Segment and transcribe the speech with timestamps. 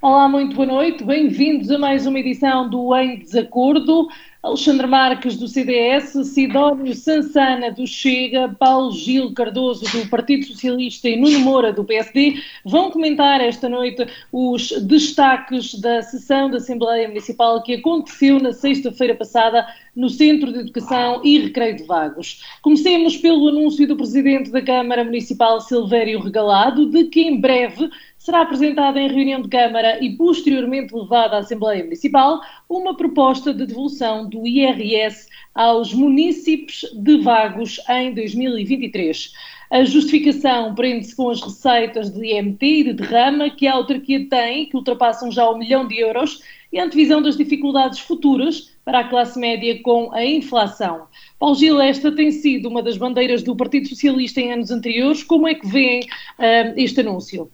[0.00, 1.02] Olá, muito boa noite.
[1.02, 4.06] Bem-vindos a mais uma edição do Em Desacordo.
[4.40, 11.16] Alexandre Marques, do CDS, Sidónio Sansana, do Chega, Paulo Gil Cardoso, do Partido Socialista e
[11.16, 17.60] Nuno Moura, do PSD, vão comentar esta noite os destaques da sessão da Assembleia Municipal
[17.64, 22.44] que aconteceu na sexta-feira passada no Centro de Educação e Recreio de Vagos.
[22.62, 27.90] Comecemos pelo anúncio do Presidente da Câmara Municipal, Silvério Regalado, de que em breve
[28.28, 33.64] será apresentada em reunião de Câmara e posteriormente levada à Assembleia Municipal uma proposta de
[33.64, 39.32] devolução do IRS aos municípios de Vagos em 2023.
[39.70, 44.66] A justificação prende-se com as receitas de IMT e de derrama que a autarquia tem,
[44.66, 49.08] que ultrapassam já um milhão de euros, e a antevisão das dificuldades futuras para a
[49.08, 51.06] classe média com a inflação.
[51.38, 55.22] Paulo Gil, esta tem sido uma das bandeiras do Partido Socialista em anos anteriores.
[55.22, 57.50] Como é que vêem uh, este anúncio?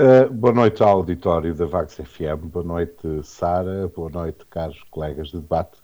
[0.00, 5.28] Uh, boa noite ao auditório da Vax FM, boa noite Sara, boa noite caros colegas
[5.28, 5.76] de debate.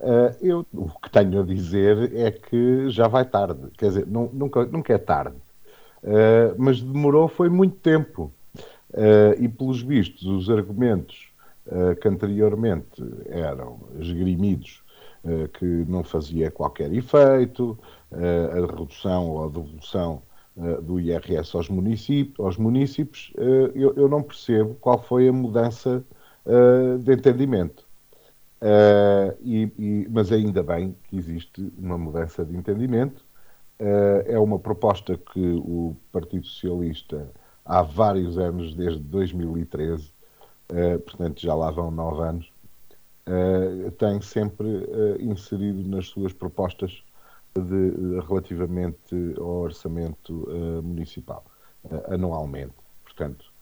[0.00, 4.30] Uh, eu o que tenho a dizer é que já vai tarde, quer dizer, não,
[4.32, 5.36] nunca, nunca é tarde,
[6.02, 8.32] uh, mas demorou foi muito tempo
[9.38, 11.28] e pelos vistos os argumentos
[12.00, 14.82] que anteriormente eram esgrimidos
[15.52, 17.78] que não fazia qualquer efeito,
[18.10, 20.22] a redução ou a devolução
[20.82, 26.04] do IRS aos municípios, aos municípios uh, eu, eu, não percebo qual foi a mudança
[26.44, 27.88] uh, de entendimento.
[29.40, 33.24] E, e, mas ainda bem que existe uma mudança de entendimento.
[34.26, 37.32] é uma proposta que o Partido Socialista,
[37.64, 40.12] há vários anos, desde 2013,
[41.06, 42.52] portanto já lá vão nove anos,
[43.96, 44.68] tem sempre
[45.20, 47.02] inserido nas suas propostas
[47.54, 51.44] de, relativamente ao orçamento uh, municipal,
[51.84, 52.74] uh, anualmente.
[53.02, 53.52] Portanto,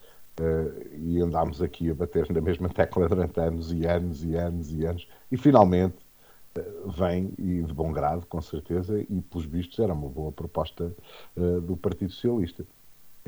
[0.41, 4.72] uh, e andámos aqui a bater na mesma tecla durante anos e anos e anos
[4.72, 5.97] e anos, e finalmente
[6.86, 10.92] vem, e de bom grado, com certeza, e pelos vistos era uma boa proposta
[11.63, 12.67] do Partido Socialista.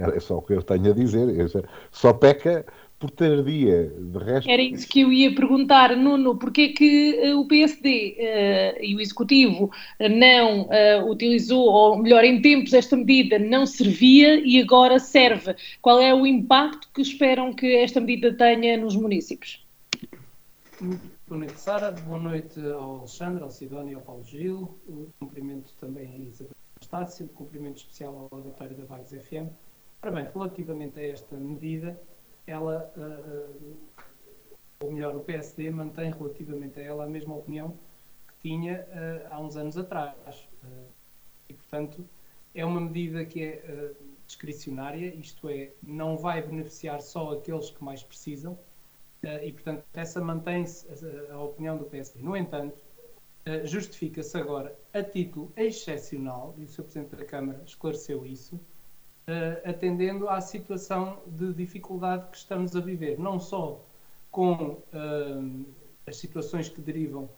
[0.01, 1.29] É só o que eu tenho a dizer.
[1.91, 2.65] Só peca
[3.01, 3.93] por tardia.
[3.99, 4.49] De resto...
[4.49, 8.85] Era isso que eu ia perguntar, Nuno, porque é que uh, o PSD uh, eh,
[8.85, 10.69] e o Executivo uh, não
[11.09, 15.57] utilizou, ou melhor, em tempos esta medida não servia e agora serve?
[15.81, 19.65] Qual é o impacto que esperam que esta medida tenha nos municípios?
[21.27, 21.93] Boa noite, Sara.
[21.93, 24.79] Boa noite ao Alexandre, ao Sidónio e ao Paulo Gil.
[24.87, 29.49] Um cumprimento também a Isabel Estácio, um cumprimento especial ao auditório da Vagos FM.
[30.03, 32.01] Ora bem, relativamente a esta medida,
[32.47, 33.77] ela, uh,
[34.81, 37.77] ou melhor, o PSD mantém relativamente a ela a mesma opinião
[38.27, 40.49] que tinha uh, há uns anos atrás.
[41.51, 42.03] E, portanto,
[42.55, 43.93] é uma medida que é
[44.27, 48.59] discricionária, isto é, não vai beneficiar só aqueles que mais precisam,
[49.43, 50.87] e, portanto, essa mantém-se
[51.31, 52.23] a, opinião do PSD.
[52.23, 52.79] No entanto,
[53.65, 56.83] justifica-se agora, a título excepcional, e o Sr.
[56.85, 58.59] Presidente da Câmara esclareceu isso,
[59.65, 63.85] atendendo à situação de dificuldade que estamos a viver, não só
[64.31, 65.67] com uh,
[66.07, 67.29] as situações que derivam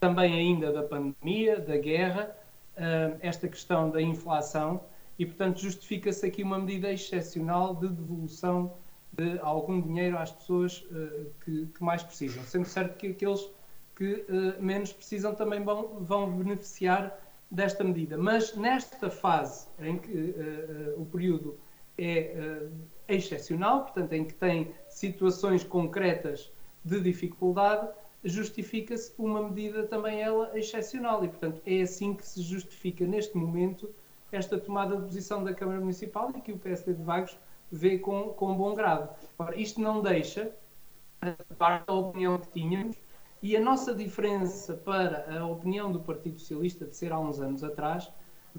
[0.00, 2.36] também ainda da pandemia, da guerra,
[2.76, 4.80] uh, esta questão da inflação,
[5.18, 8.74] e portanto justifica-se aqui uma medida excepcional de devolução
[9.12, 10.82] de algum dinheiro às pessoas
[11.44, 13.46] que, que, mais precisam, sendo certo que aqueles
[13.94, 14.24] que
[14.58, 17.14] menos precisam também vão, vão beneficiar
[17.52, 18.16] desta medida.
[18.16, 21.58] Mas nesta fase em que uh, uh, o período
[21.98, 22.72] é uh,
[23.06, 26.50] excepcional, portanto, em que tem situações concretas
[26.82, 27.88] de dificuldade,
[28.24, 31.22] justifica-se uma medida também ela excepcional.
[31.22, 33.94] E, portanto, é assim que se justifica neste momento
[34.32, 37.36] esta tomada de posição da Câmara Municipal e que o PSD de Vagos
[37.70, 39.14] vê com, com bom grado.
[39.38, 40.50] Ora, isto não deixa,
[41.20, 42.96] a parte da opinião que tínhamos,
[43.42, 47.64] e a nossa diferença para a opinião do Partido Socialista de ser há uns anos
[47.64, 48.08] atrás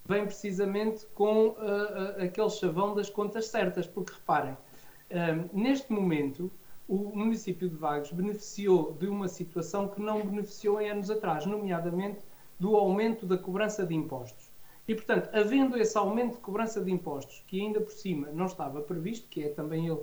[0.06, 6.52] vem precisamente com uh, uh, aquele chavão das contas certas, porque reparem, uh, neste momento
[6.86, 12.20] o município de Vagos beneficiou de uma situação que não beneficiou em anos atrás, nomeadamente
[12.60, 14.52] do aumento da cobrança de impostos.
[14.86, 18.82] E, portanto, havendo esse aumento de cobrança de impostos, que ainda por cima não estava
[18.82, 20.02] previsto, que é também ele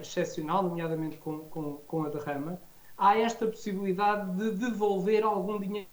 [0.00, 2.60] excepcional, nomeadamente com, com, com a derrama,
[2.98, 5.88] há esta possibilidade de devolver algum dinheiro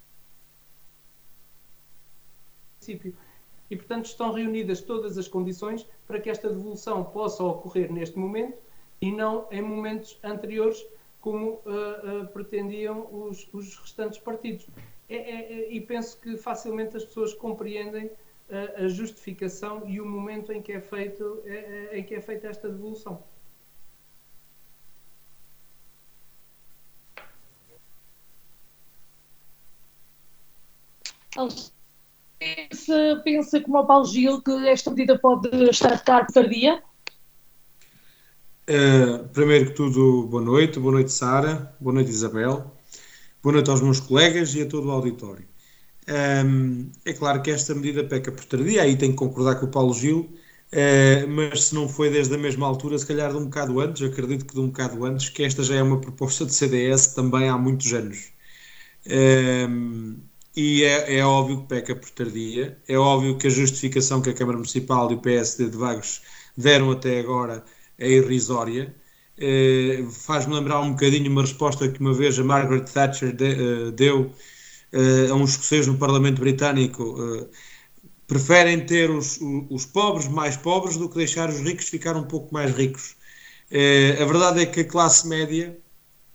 [3.69, 8.57] e, portanto, estão reunidas todas as condições para que esta devolução possa ocorrer neste momento
[9.02, 10.86] e não em momentos anteriores,
[11.19, 14.68] como uh, uh, pretendiam os, os, restantes partidos.
[15.10, 20.06] É, é, é, e penso que facilmente as pessoas compreendem uh, a justificação e o
[20.06, 21.44] momento em que é, feito,
[21.92, 23.24] em que é feita esta devolução.
[31.36, 36.82] Pensa, pensa como o Paulo Gil que esta medida pode estar a ficar tardia?
[38.70, 40.80] Uh, primeiro que tudo, boa noite.
[40.80, 41.76] Boa noite, Sara.
[41.80, 42.74] Boa noite, Isabel.
[43.44, 45.46] Boa noite aos meus colegas e a todo o auditório.
[46.08, 49.72] Um, é claro que esta medida peca por tardia, aí tenho que concordar com o
[49.72, 50.30] Paulo Gil,
[50.72, 54.02] uh, mas se não foi desde a mesma altura, se calhar de um bocado antes,
[54.02, 57.50] acredito que de um bocado antes, que esta já é uma proposta de CDS também
[57.50, 58.32] há muitos anos.
[59.08, 60.18] Um,
[60.56, 64.34] e é, é, óbvio que peca por tardia, é óbvio que a justificação que a
[64.34, 66.22] Câmara Municipal e o PSD de Vagos
[66.56, 67.63] deram até agora
[67.98, 68.96] é irrisória.
[69.38, 73.92] Uh, Faz-me lembrar um bocadinho uma resposta que uma vez a Margaret Thatcher de, uh,
[73.92, 74.31] deu
[74.94, 77.50] uh, a uns escoceses no Parlamento Britânico.
[78.28, 82.54] preferem ter os, os, pobres mais pobres do que deixar os ricos ficar um pouco
[82.54, 83.16] mais ricos.
[84.22, 85.78] a verdade é que a classe média,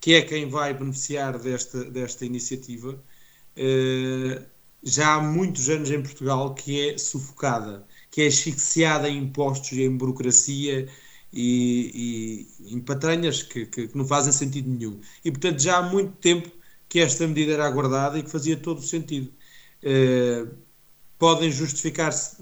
[0.01, 3.03] que é quem vai beneficiar desta, desta iniciativa,
[4.83, 9.97] já há muitos anos em Portugal que é sufocada, que é asfixiada em impostos em
[9.97, 10.89] burocracia
[11.33, 15.01] e, e em patranhas que, que, que, não fazem sentido nenhum.
[15.25, 16.51] E, portanto, já há muito tempo
[16.89, 19.33] que esta medida era aguardada e que fazia todo o sentido.
[19.83, 20.55] Uh,
[21.19, 22.37] podem justificar-se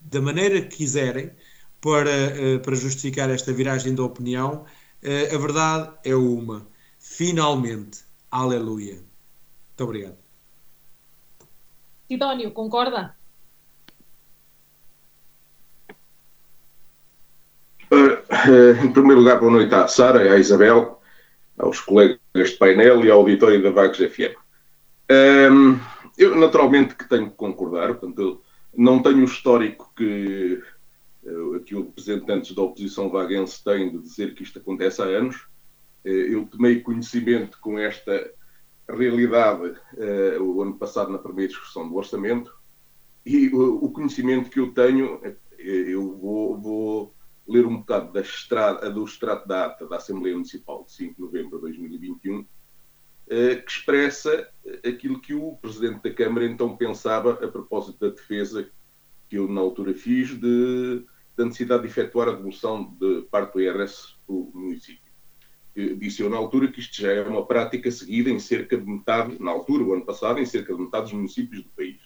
[0.00, 1.30] da maneira que quiserem
[1.80, 4.64] para, uh, para justificar esta viragem da opinião.
[5.02, 6.66] Uh, a verdade é uma.
[6.98, 8.04] Finalmente.
[8.30, 8.94] Aleluia.
[8.94, 10.23] Muito obrigado.
[12.14, 13.16] Sidónio, concorda?
[17.90, 21.02] Uh, em primeiro lugar, boa noite à Sara, à Isabel,
[21.58, 24.32] aos colegas de painel e ao auditório da Vagos FM.
[25.10, 25.76] Um,
[26.16, 28.40] eu, naturalmente, que tenho que concordar, portanto,
[28.72, 30.62] não tenho o histórico que
[31.24, 35.48] uh, aqui os representantes da oposição vaguense têm de dizer que isto acontece há anos.
[36.04, 38.30] Uh, eu tomei conhecimento com esta
[38.88, 39.76] realidade
[40.40, 42.54] o ano passado na primeira discussão do orçamento
[43.24, 45.20] e o conhecimento que eu tenho,
[45.58, 47.14] eu vou, vou
[47.46, 51.20] ler um bocado da estrada, do extrato da ata da Assembleia Municipal de 5 de
[51.20, 52.46] novembro de 2021,
[53.28, 54.48] eh, que expressa
[54.86, 58.70] aquilo que o Presidente da Câmara então pensava a propósito da defesa
[59.28, 61.04] que eu na altura fiz de,
[61.36, 65.03] da necessidade de efetuar a devolução de parte do IRS para o município.
[65.74, 69.42] Disse eu na altura que isto já é uma prática seguida em cerca de metade,
[69.42, 72.00] na altura, o ano passado, em cerca de metade dos municípios do país.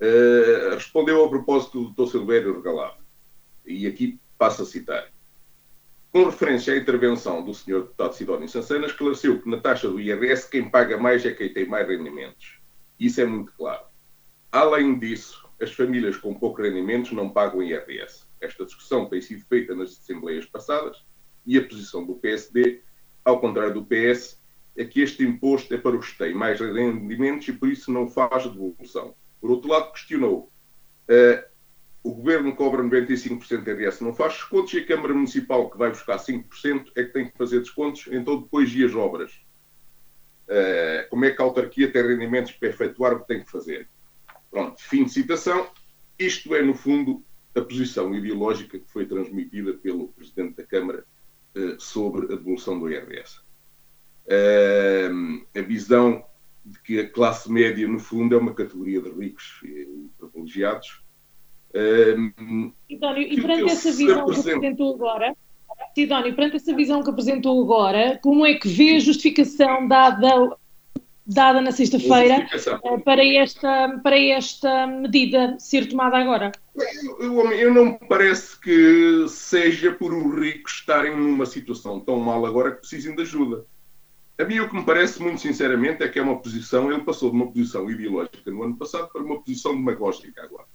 [0.00, 2.10] Uh, respondeu a propósito do Dr.
[2.10, 2.98] Silvério Regalado.
[3.64, 5.10] E aqui Passo a citar.
[6.12, 7.82] Com referência à intervenção do Sr.
[7.82, 11.66] Deputado Sidónio Sansana, esclareceu que na taxa do IRS quem paga mais é quem tem
[11.66, 12.58] mais rendimentos.
[12.98, 13.84] Isso é muito claro.
[14.52, 18.26] Além disso, as famílias com poucos rendimentos não pagam IRS.
[18.40, 21.02] Esta discussão tem sido feita nas assembleias passadas
[21.46, 22.82] e a posição do PSD,
[23.24, 24.40] ao contrário do PS,
[24.76, 28.08] é que este imposto é para os que têm mais rendimentos e por isso não
[28.08, 29.14] faz devolução.
[29.40, 30.50] Por outro lado, questionou
[31.08, 31.44] uh,
[32.02, 35.90] o governo cobra 95% de IRS, não faz descontos e a Câmara Municipal, que vai
[35.90, 39.32] buscar 5%, é que tem que fazer descontos, então depois e as obras.
[40.46, 43.88] Uh, como é que a autarquia tem rendimentos para efetuar o que tem que fazer?
[44.50, 45.68] Pronto, fim de citação.
[46.18, 47.24] Isto é, no fundo,
[47.54, 51.06] a posição ideológica que foi transmitida pelo Presidente da Câmara
[51.78, 53.40] sobre a devolução do IRS.
[55.56, 56.24] A visão
[56.64, 61.02] de que a classe média, no fundo, é uma categoria de ricos e privilegiados,
[62.86, 65.36] Sidónio, e perante essa visão que apresentou agora,
[65.94, 70.56] Sidónio, perante essa visão que apresentou agora, como é que vê a justificação dada,
[71.26, 76.52] dada na sexta-feira eh, para esta, para esta medida ser tomada agora?
[76.74, 82.18] Eu, eu, eu, não me parece que seja por os ricos estarem numa situação tão
[82.18, 83.64] mal agora que precisem de ajuda.
[84.38, 87.30] A mim o que me parece, muito sinceramente, é que é uma posição, ele passou
[87.30, 90.66] de uma posição ideológica no ano passado para uma posição demagógica agora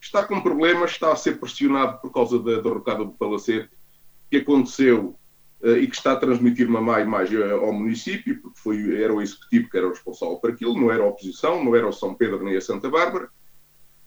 [0.00, 3.70] está com problemas, está a ser pressionado por causa da derrocada do Palacete
[4.30, 5.16] que aconteceu
[5.62, 9.68] e que está a transmitir uma má imagem ao município, porque foi, era o executivo
[9.68, 12.42] que era o responsável por aquilo, não era a oposição, não era o São Pedro
[12.42, 13.28] nem a Santa Bárbara.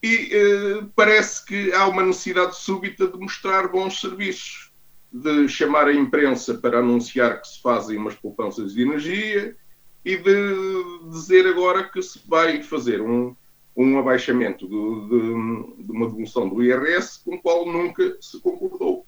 [0.01, 4.74] E uh, parece que há uma necessidade súbita de mostrar bons serviços,
[5.12, 9.55] de chamar a imprensa para anunciar que se fazem umas poupanças de energia
[10.03, 13.36] e de dizer agora que se vai fazer um,
[13.77, 14.74] um abaixamento de,
[15.07, 19.05] de, de, uma devolução do IRS com o qual nunca se concordou.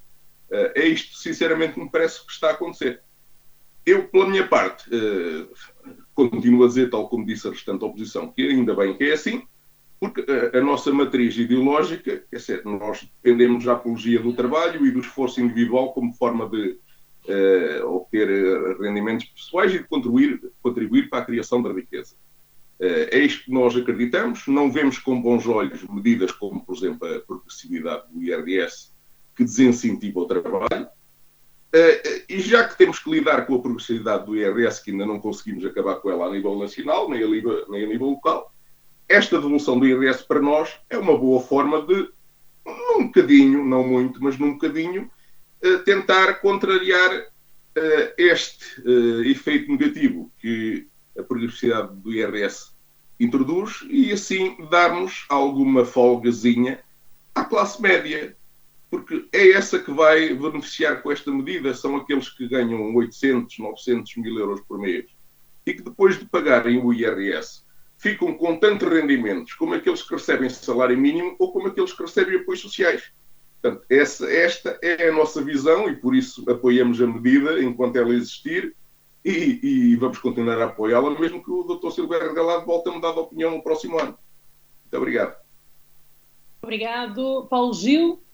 [0.49, 3.01] Uh, é isto, sinceramente, me parece que está a acontecer.
[3.85, 5.49] Eu, pela minha parte, uh,
[6.13, 9.43] continuo a dizer, tal como disse a restante oposição, que ainda bem que é assim,
[9.99, 14.91] porque a, a nossa matriz ideológica, quer dizer, nós dependemos da apologia do trabalho e
[14.91, 16.77] do esforço individual como forma de
[17.27, 18.27] uh, obter
[18.79, 22.15] rendimentos pessoais e de contribuir, contribuir para a criação da riqueza.
[22.77, 24.45] É isto que nós acreditamos.
[24.47, 28.91] Não vemos com bons olhos medidas como, por exemplo, a progressividade do IRS,
[29.35, 30.87] que desincentiva o trabalho.
[32.29, 35.65] E já que temos que lidar com a progressividade do IRS, que ainda não conseguimos
[35.65, 38.51] acabar com ela a nível nacional, nem a nível, nem a nível local,
[39.09, 42.09] esta devolução do IRS para nós é uma boa forma de,
[42.65, 45.11] num bocadinho, não muito, mas num bocadinho,
[45.83, 47.27] tentar contrariar
[48.17, 48.81] este
[49.25, 50.87] efeito negativo que
[51.17, 52.73] a progressividade do IRS
[53.19, 56.79] introduz e assim darmos alguma folgazinha
[57.33, 58.35] à classe média,
[58.89, 64.17] porque é essa que vai beneficiar com esta medida, são aqueles que ganham 800, 900
[64.17, 65.05] mil euros por mês
[65.65, 67.63] e que depois de pagarem o IRS
[67.97, 72.37] ficam com tantos rendimentos como aqueles que recebem salário mínimo ou como aqueles que recebem
[72.37, 73.11] apoios sociais.
[73.61, 78.13] Portanto, essa, esta é a nossa visão e por isso apoiamos a medida enquanto ela
[78.13, 78.75] existir
[79.23, 81.89] e, e vamos continuar a apoiá-la, mesmo que o Dr.
[81.89, 84.15] Silveira Regalado volte a mudar de opinião no próximo ano.
[84.83, 85.35] Muito obrigado.
[86.61, 87.47] Obrigado.
[87.49, 88.24] Paulo Gil.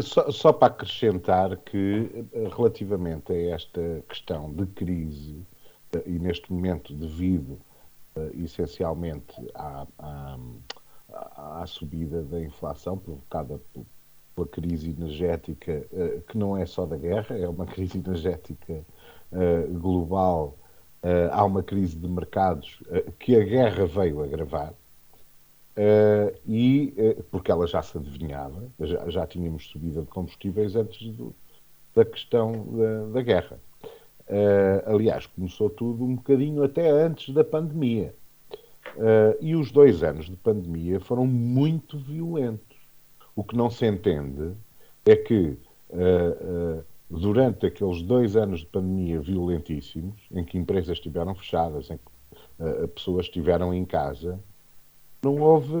[0.00, 2.24] Só, só, para acrescentar que,
[2.56, 5.46] relativamente a esta questão de crise,
[6.06, 7.60] e neste momento devido
[8.34, 10.38] essencialmente à, à,
[11.62, 13.60] à subida da inflação provocada
[14.34, 18.84] pela crise energética, uh, que não é só da guerra, é uma crise energética
[19.80, 20.56] global.
[21.32, 22.80] Há uma crise de mercados
[23.18, 24.72] que a guerra veio agravar.
[26.46, 26.94] E
[27.30, 31.34] porque ela já se adivinhava, já, já tínhamos subida de combustíveis antes do,
[31.94, 33.58] da questão da, da guerra.
[34.86, 38.14] aliás, começou tudo um bocadinho até antes da pandemia.
[39.40, 42.76] e os dois anos de pandemia foram muito violentos.
[43.34, 44.52] O que não se entende
[45.04, 45.58] é que
[45.90, 51.98] uh, uh, durante aqueles dois anos de pandemia violentíssimos, em que empresas estiveram fechadas, em
[51.98, 54.38] que uh, pessoas estiveram em casa,
[55.24, 55.74] não houve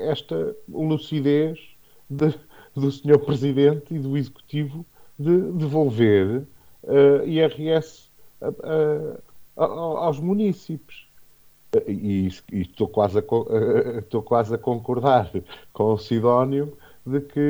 [0.00, 1.58] esta lucidez
[2.08, 2.34] de,
[2.74, 3.18] do Sr.
[3.18, 4.84] Presidente e do Executivo
[5.18, 6.46] de devolver
[7.26, 8.10] IRS
[9.56, 11.08] aos municípios.
[11.88, 13.22] E, estou, quase a,
[13.98, 15.30] estou quase a concordar
[15.72, 17.40] com o Sidónio de que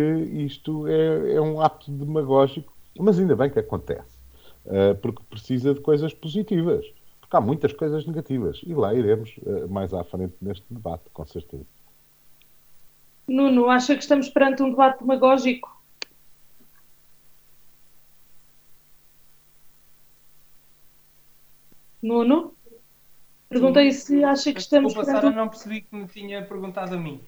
[0.46, 4.18] isto é, é um ato demagógico, mas ainda bem que acontece,
[4.66, 6.86] uh, porque precisa de coisas positivas,
[7.32, 11.24] porque há muitas coisas negativas, e lá iremos uh, mais à frente neste debate, com
[11.24, 11.64] certeza.
[13.26, 15.82] Nuno, acha que estamos perante um debate demagógico?
[22.02, 22.54] Nuno?
[23.48, 24.92] Perguntei se acha que estamos.
[24.92, 25.32] Desculpa, perante...
[25.32, 27.18] Sara, não percebi que me tinha perguntado a mim.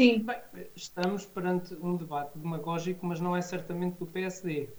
[0.00, 0.20] Sim.
[0.20, 0.36] Bem,
[0.74, 4.70] estamos perante um debate demagógico, mas não é certamente do PSD.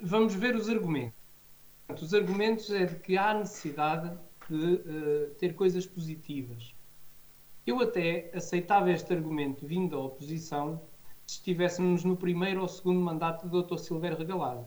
[0.00, 1.23] Vamos ver os argumentos.
[1.88, 4.10] Os argumentos é de que há necessidade
[4.48, 6.74] de uh, ter coisas positivas.
[7.66, 10.80] Eu até aceitava este argumento vindo da oposição
[11.26, 13.78] se estivéssemos no primeiro ou segundo mandato do Dr.
[13.78, 14.66] Silveira Regalado.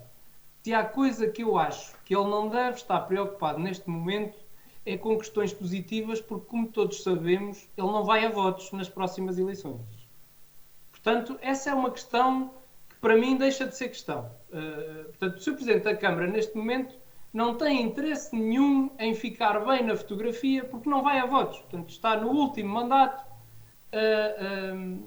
[0.63, 4.37] Se há coisa que eu acho que ele não deve estar preocupado neste momento
[4.85, 9.37] é com questões positivas, porque, como todos sabemos, ele não vai a votos nas próximas
[9.37, 9.81] eleições.
[10.91, 12.53] Portanto, essa é uma questão
[12.89, 14.31] que, para mim, deixa de ser questão.
[14.49, 15.53] Uh, portanto, o Sr.
[15.53, 16.97] Presidente da Câmara, neste momento,
[17.37, 21.59] não tem interesse nenhum em ficar bem na fotografia, porque não vai a votos.
[21.59, 23.23] Portanto, está no último mandato,
[23.93, 25.03] uh, uh,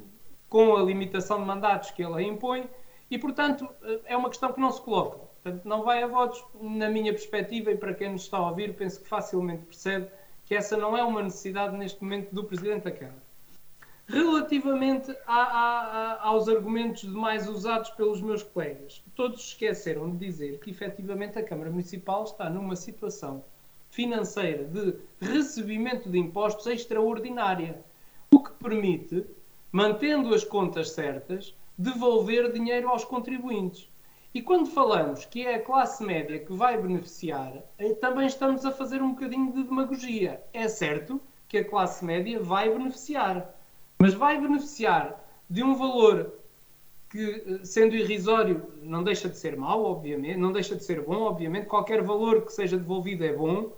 [0.49, 2.71] com a limitação de mandatos que ele impõe,
[3.11, 3.69] e, portanto,
[4.05, 5.19] é uma questão que não se coloca.
[5.43, 8.77] Portanto, não vai a votos, na minha perspectiva, e para quem nos está a ouvir,
[8.77, 10.09] penso que facilmente percebe
[10.45, 13.30] que essa não é uma necessidade neste momento do Presidente da Câmara.
[14.13, 15.81] Relativamente a, a,
[16.15, 21.45] a, aos argumentos demais usados pelos meus colegas, todos esqueceram de dizer que efetivamente a
[21.45, 23.45] Câmara Municipal está numa situação
[23.89, 27.85] financeira de recebimento de impostos extraordinária,
[28.33, 29.25] o que permite,
[29.71, 33.89] mantendo as contas certas, devolver dinheiro aos contribuintes.
[34.35, 38.73] E quando falamos que é a classe média que vai beneficiar, eh, também estamos a
[38.73, 40.43] fazer um bocadinho de demagogia.
[40.53, 43.60] É certo que a classe média vai beneficiar,
[44.01, 46.33] mas vai beneficiar de um valor
[47.11, 51.23] que, eh, sendo irrisório, não deixa de ser mau, obviamente, não deixa de ser bom,
[51.23, 51.67] obviamente.
[51.67, 53.73] Qualquer valor que seja devolvido é bom,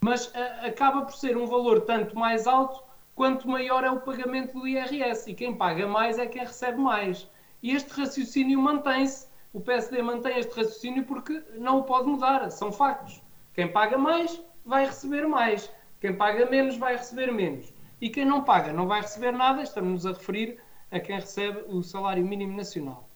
[0.00, 2.82] mas a, eh, acaba por ser um valor tanto mais alto
[3.14, 5.30] quanto maior é o pagamento do IRS.
[5.30, 7.28] E quem paga mais é quem recebe mais.
[7.62, 12.70] E este raciocínio mantém-se o PSD mantém este raciocínio porque não o pode mudar, são
[12.70, 13.22] factos.
[13.54, 17.72] Quem paga mais vai receber mais, quem paga menos vai receber menos.
[18.00, 20.58] E quem não paga não vai receber nada, estamos-nos a referir
[20.90, 23.08] a quem recebe o salário mínimo nacional.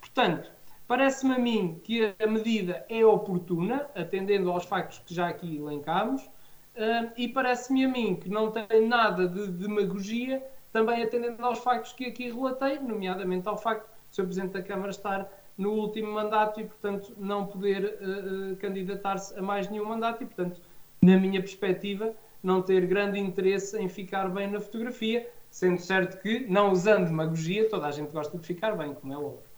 [0.00, 0.50] Portanto,
[0.86, 6.22] parece-me a mim que a medida é oportuna, atendendo aos factos que já aqui elencámos,
[6.22, 11.92] uh, e parece-me a mim que não tem nada de demagogia, também atendendo aos factos
[11.92, 14.26] que aqui relatei, nomeadamente ao facto de o.
[14.26, 19.70] Presidente da Câmara estar no último mandato e, portanto, não poder uh, candidatar-se a mais
[19.70, 20.60] nenhum mandato e, portanto,
[21.00, 22.14] na minha perspectiva,
[22.44, 27.68] não ter grande interesse em ficar bem na fotografia, sendo certo que, não usando demagogia,
[27.68, 29.54] toda a gente gosta de ficar bem, como é óbvio.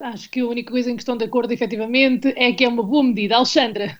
[0.00, 2.82] Acho que a única coisa em que estão de acordo, efetivamente, é que é uma
[2.82, 3.36] boa medida.
[3.36, 3.98] Alexandra.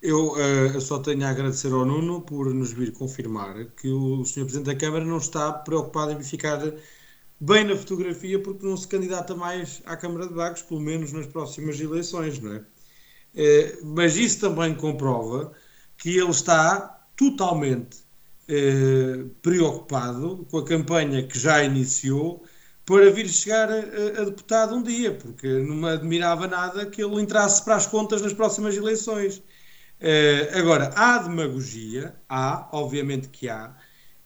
[0.00, 4.44] Eu uh, só tenho a agradecer ao Nuno por nos vir confirmar que o Sr.
[4.44, 6.58] Presidente da Câmara não está preocupado em ficar
[7.38, 11.26] bem na fotografia porque não se candidata mais à Câmara de Vagos, pelo menos nas
[11.26, 12.58] próximas eleições, não é?
[13.34, 15.52] Uh, mas isso também comprova
[16.00, 17.98] que ele está totalmente
[18.48, 22.42] uh, preocupado com a campanha que já iniciou
[22.86, 27.20] para vir chegar a, a, deputado um dia, porque não me admirava nada que ele
[27.20, 29.42] entrasse para as contas nas próximas eleições.
[30.00, 33.76] Uh, agora, há demagogia, há, obviamente que há,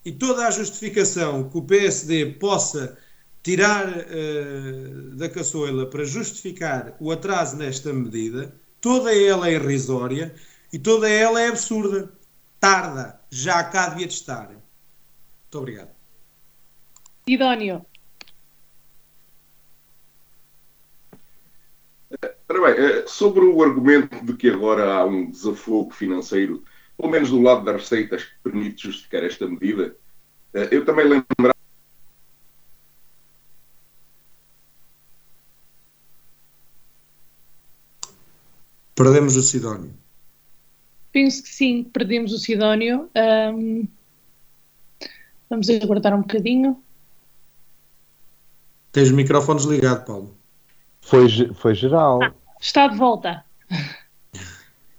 [0.04, 2.96] e toda a justificação que o PSD possa
[3.42, 10.32] tirar uh, da caçoela para justificar o atraso nesta medida, toda ela é irrisória
[10.74, 12.12] e toda ela é absurda.
[12.58, 14.48] Tarda, já cá devia de estar.
[14.48, 15.90] Muito obrigado.
[17.28, 17.86] Idóneo.
[22.48, 26.64] Ora bem, eh, sobre o argumento de que agora há um desafogo financeiro,
[26.96, 29.96] pelo menos do lado das receitas, que permite justificar esta medida,
[30.54, 31.54] eh, eu também lembrava.
[38.96, 40.03] Perdemos o Sidónio.
[41.14, 43.09] Penso que sim, perdemos o Sidónio.
[43.54, 43.87] Um,
[45.49, 46.83] vamos aguardar um bocadinho.
[48.90, 50.37] Tens o microfone desligado, Paulo.
[51.00, 52.21] Foi, foi geral.
[52.21, 53.44] Ah, está de volta.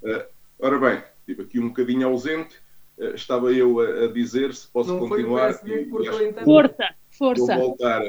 [0.02, 0.24] Uh,
[0.58, 2.56] ora bem, estive aqui um bocadinho ausente.
[2.98, 5.54] Uh, estava eu a, a, dizer se posso Não continuar.
[5.56, 7.58] Foi o e, força, força.
[7.58, 8.02] Vou voltar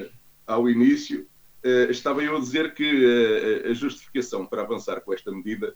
[0.46, 1.26] ao início.
[1.64, 5.74] Uh, estava eu a dizer que a justificação para avançar com esta medida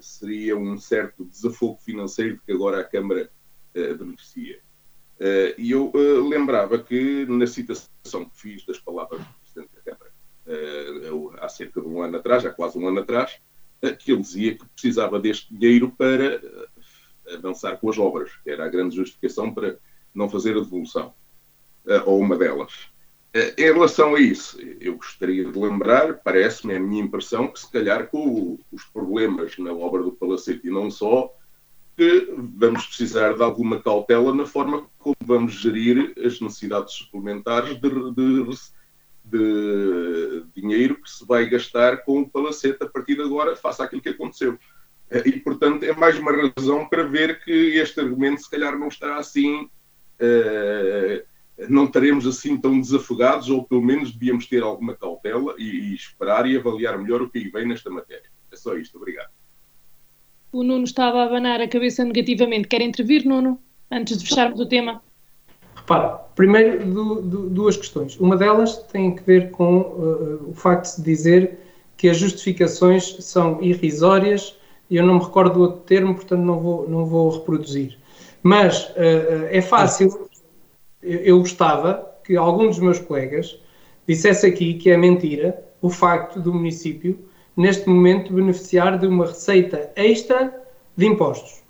[0.00, 3.30] seria um certo desafogo financeiro que agora a Câmara
[3.74, 4.60] beneficia.
[5.58, 5.92] e eu
[6.28, 10.12] lembrava que na citação que fiz das palavras do Presidente da Câmara,
[11.40, 13.40] há cerca de um ano atrás, há quase um ano atrás,
[13.98, 16.40] que ele dizia que precisava deste dinheiro para
[17.34, 19.78] avançar com as obras, que era a grande justificação para
[20.14, 21.14] não fazer a devolução,
[22.06, 22.90] ou uma delas.
[23.34, 27.68] Em relação a isso, eu gostaria de lembrar, parece-me, é a minha impressão, que se
[27.68, 31.34] calhar com os problemas na obra do Palacete e não só,
[31.96, 37.90] que vamos precisar de alguma cautela na forma como vamos gerir as necessidades suplementares de,
[38.12, 38.46] de,
[39.24, 44.02] de dinheiro que se vai gastar com o palacete a partir de agora, face àquilo
[44.02, 44.56] que aconteceu.
[45.10, 48.88] Eh, e, portanto, é mais uma razão para ver que este argumento, se calhar, não
[48.88, 51.33] estará assim, uh,
[51.68, 56.46] não estaremos assim tão desafogados, ou pelo menos devíamos ter alguma cautela e, e esperar
[56.46, 58.28] e avaliar melhor o que aí vem nesta matéria.
[58.52, 59.30] É só isto, obrigado.
[60.52, 62.68] O Nuno estava a abanar a cabeça negativamente.
[62.68, 63.58] Quer intervir, Nuno,
[63.90, 65.02] antes de fecharmos o tema?
[65.74, 68.18] Repara, primeiro du, du, duas questões.
[68.18, 71.58] Uma delas tem que ver com uh, o facto de dizer
[71.96, 74.56] que as justificações são irrisórias
[74.88, 77.98] e eu não me recordo do outro termo, portanto não vou, não vou reproduzir.
[78.42, 80.28] Mas uh, é fácil,
[81.04, 83.58] eu, gostava que algum dos meus colegas
[84.06, 87.18] dissesse aqui que é mentira o facto do município,
[87.56, 90.52] neste momento, beneficiar de uma receita extra
[90.96, 91.62] de impostos.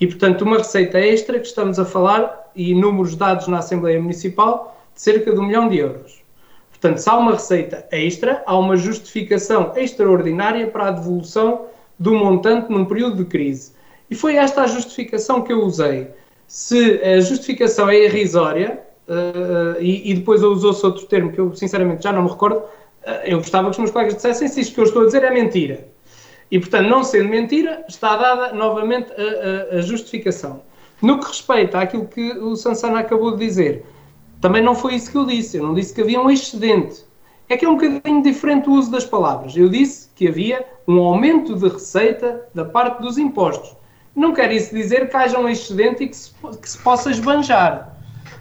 [0.00, 4.76] E, portanto, uma receita extra que estamos a falar e números dados na Assembleia Municipal
[4.94, 6.22] de cerca de um milhão de euros.
[6.70, 11.66] Portanto, se há uma receita extra, há uma justificação extraordinária para a devolução
[11.98, 13.72] do montante num período de crise.
[14.10, 16.08] E foi esta a justificação que eu usei.
[16.46, 22.02] Se a justificação é irrisória, uh, e, e, depois usou-se outro termo que eu sinceramente
[22.02, 24.80] já não me recordo, uh, eu gostava que os meus colegas dissessem se isto que
[24.80, 25.88] eu estou a dizer é mentira.
[26.50, 30.62] E, portanto, não sendo mentira, está dada novamente a, a, a justificação.
[31.02, 33.84] No que respeita àquilo que o Sansana acabou de dizer,
[34.40, 35.56] também não foi isso que eu disse.
[35.56, 37.04] Eu não disse que havia um excedente.
[37.48, 39.56] É que é um bocadinho diferente o uso das palavras.
[39.56, 43.76] Eu disse que havia um aumento de receita da parte dos impostos.
[44.14, 47.96] Não quer isso dizer que haja um excedente e que se, que se possa esbanjar.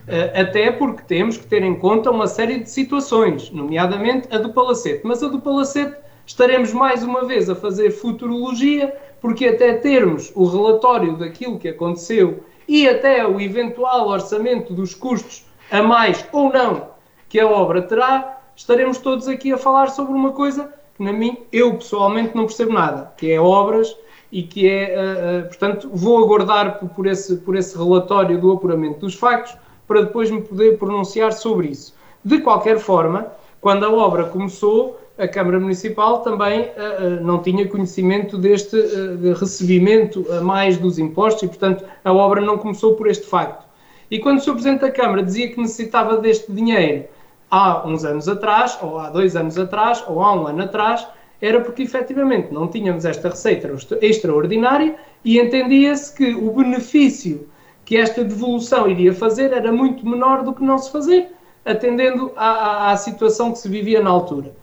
[0.07, 4.51] Uh, até porque temos que ter em conta uma série de situações, nomeadamente a do
[4.51, 5.01] Palacete.
[5.03, 10.45] Mas a do Palacete estaremos mais uma vez a fazer futurologia, porque até termos o
[10.45, 16.93] relatório daquilo que aconteceu e até o eventual orçamento dos custos a mais ou não
[17.33, 21.35] que a obra terá, estaremos todos aqui a falar sobre uma coisa que, na mim,
[21.51, 23.97] eu pessoalmente não percebo nada, que é obras
[24.33, 29.01] e que é, uh, uh, portanto, vou aguardar por, esse, por esse relatório do apuramento
[29.01, 29.55] dos factos
[29.87, 31.93] para depois me poder pronunciar sobre isso.
[32.25, 33.27] De qualquer forma,
[33.61, 38.75] quando a obra começou, a Câmara Municipal também uh, não tinha conhecimento deste
[39.17, 43.63] de recebimento a mais dos impostos e, portanto, a obra não começou por este facto.
[44.09, 44.53] E quando o Sr.
[44.53, 47.05] Presidente da Câmara dizia que necessitava deste dinheiro
[47.51, 51.07] há uns anos atrás, ou há dois anos atrás, ou há um ano atrás,
[51.43, 57.49] era porque efetivamente não tínhamos esta receita extraordinária e entendia-se que o benefício
[57.83, 61.27] que esta devolução iria fazer era muito menor do que não se fazer,
[61.65, 64.53] atendendo à, à, situação que se vivia na altura.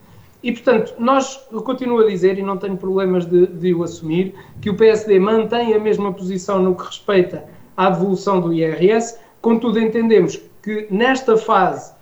[0.43, 4.35] E, portanto, nós, eu continuo a dizer, e não tenho problemas de, de o assumir,
[4.63, 7.45] que o PSD mantém a mesma posição no que respeita
[7.77, 11.93] à devolução do IRS, contudo entendemos que nesta fase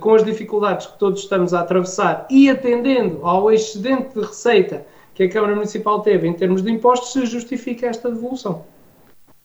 [0.00, 5.24] com as dificuldades que todos estamos a atravessar e atendendo ao excedente de receita que
[5.24, 8.64] a Câmara Municipal teve em termos de impostos, se justifica esta devolução.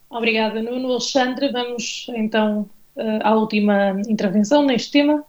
[0.10, 0.92] Obrigada, Nuno.
[0.92, 5.24] Alexandre, vamos então eh, à última intervenção neste tema.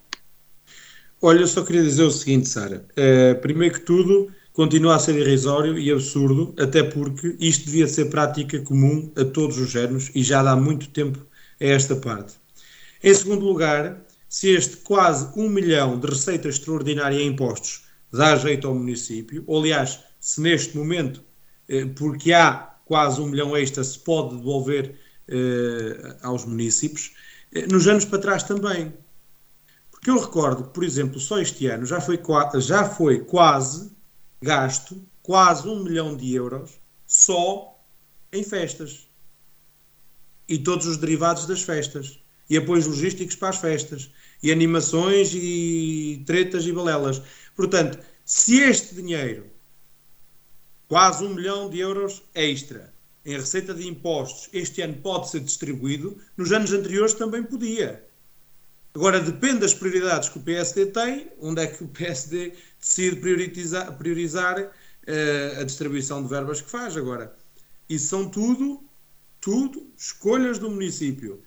[1.20, 2.86] Olha, eu só queria dizer o seguinte, Sara.
[2.92, 8.06] Uh, primeiro que tudo, continua a ser irrisório e absurdo, até porque isto devia ser
[8.06, 11.18] prática comum a todos os géneros e já dá muito tempo
[11.60, 12.34] a esta parte.
[13.04, 18.68] Em segundo lugar, se este quase um milhão de receita extraordinária em impostos dá jeito
[18.68, 21.20] ao município, ou aliás, se neste momento,
[21.68, 27.12] eh, porque há quase um milhão extra, se pode devolver eh, aos municípios,
[27.52, 28.94] eh, nos anos para trás também.
[29.90, 32.20] Porque eu recordo que, por exemplo, só este ano já foi,
[32.60, 33.90] já foi quase
[34.40, 36.70] gasto quase um milhão de euros
[37.04, 37.78] só
[38.32, 39.08] em festas.
[40.48, 42.20] E todos os derivados das festas.
[42.48, 44.10] E apoios logísticos para as festas
[44.42, 47.22] e animações e tretas e balelas.
[47.54, 49.46] Portanto, se este dinheiro,
[50.88, 52.92] quase um milhão de euros extra,
[53.24, 58.04] em receita de impostos, este ano pode ser distribuído, nos anos anteriores também podia.
[58.94, 63.96] Agora, depende das prioridades que o PSD tem, onde é que o PSD decide priorizar,
[63.96, 66.96] priorizar uh, a distribuição de verbas que faz.
[66.96, 67.34] Agora,
[67.88, 68.82] isso são tudo,
[69.40, 71.42] tudo escolhas do município.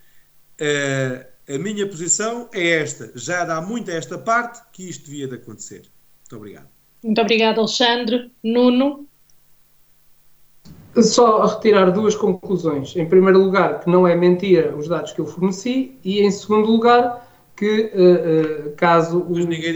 [0.60, 3.12] Uh, a minha posição é esta.
[3.14, 5.82] Já dá muito a esta parte que isto devia de acontecer.
[6.20, 6.68] Muito obrigado.
[7.02, 8.32] Muito obrigado, Alexandre.
[8.42, 9.06] Nuno?
[11.02, 12.96] Só a retirar duas conclusões.
[12.96, 16.70] Em primeiro lugar, que não é mentira os dados que eu forneci, e em segundo
[16.70, 19.34] lugar, que uh, uh, caso, o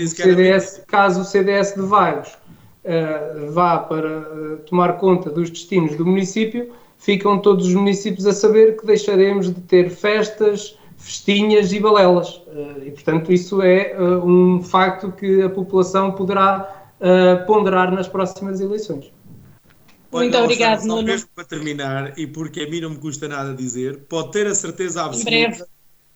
[0.08, 6.72] CDS, caso o CDS de Vagos uh, vá para tomar conta dos destinos do município,
[6.98, 12.42] ficam todos os municípios a saber que deixaremos de ter festas, festinhas e balelas.
[12.48, 18.08] Eh, e, portanto, isso é eh, um facto que a população poderá eh, ponderar nas
[18.08, 19.10] próximas eleições.
[20.12, 21.02] Muito Olha, obrigado, Nuno.
[21.02, 24.54] mesmo para terminar, e porque a mim não me custa nada dizer, pode ter a
[24.54, 25.66] certeza absoluta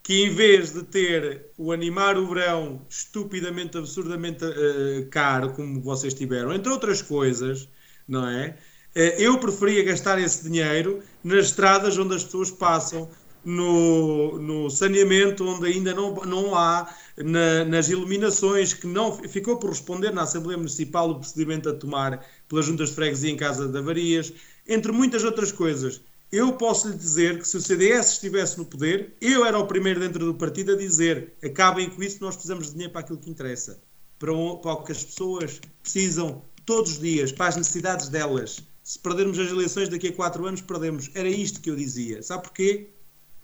[0.03, 6.12] que em vez de ter o animar o verão estupidamente, absurdamente uh, caro, como vocês
[6.12, 7.68] tiveram, entre outras coisas,
[8.09, 8.57] não é?
[8.97, 13.09] Uh, eu preferia gastar esse dinheiro nas estradas onde as pessoas passam,
[13.44, 19.70] no, no saneamento, onde ainda não, não há, na, nas iluminações, que não ficou por
[19.70, 23.78] responder na Assembleia Municipal o procedimento a tomar pelas juntas de freguesia em casa de
[23.78, 24.33] avarias,
[24.66, 26.00] entre muitas outras coisas.
[26.31, 30.00] Eu posso lhe dizer que se o CDS estivesse no poder, eu era o primeiro
[30.00, 33.28] dentro do partido a dizer acabem com isso, nós precisamos de dinheiro para aquilo que
[33.28, 33.83] interessa,
[34.18, 38.62] para o, para o que as pessoas precisam todos os dias, para as necessidades delas.
[38.83, 41.11] Se perdermos as eleições daqui a quatro anos, perdemos.
[41.14, 42.22] Era isto que eu dizia.
[42.22, 42.88] Sabe porquê?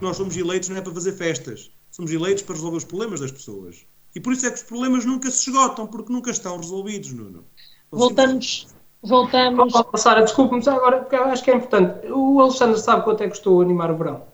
[0.01, 3.33] Nós somos eleitos não é para fazer festas, somos eleitos para resolver os problemas das
[3.33, 3.85] pessoas.
[4.15, 7.45] E por isso é que os problemas nunca se esgotam, porque nunca estão resolvidos, Nuno.
[7.91, 8.69] voltamos.
[9.03, 9.75] Voltamos.
[9.75, 12.07] Oh, Sara, desculpe-me agora, porque eu acho que é importante.
[12.11, 14.27] O Alexandre sabe quanto é que custou animar o verão?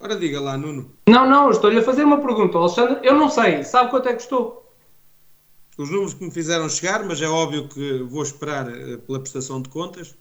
[0.00, 0.90] Ora, diga lá, Nuno.
[1.08, 2.58] Não, não, estou-lhe a fazer uma pergunta.
[2.58, 3.62] Alexandre, eu não sei.
[3.62, 4.72] Sabe quanto é que custou?
[5.78, 9.60] Os números que me fizeram chegar, mas é óbvio que vou esperar eh, pela prestação
[9.60, 10.16] de contas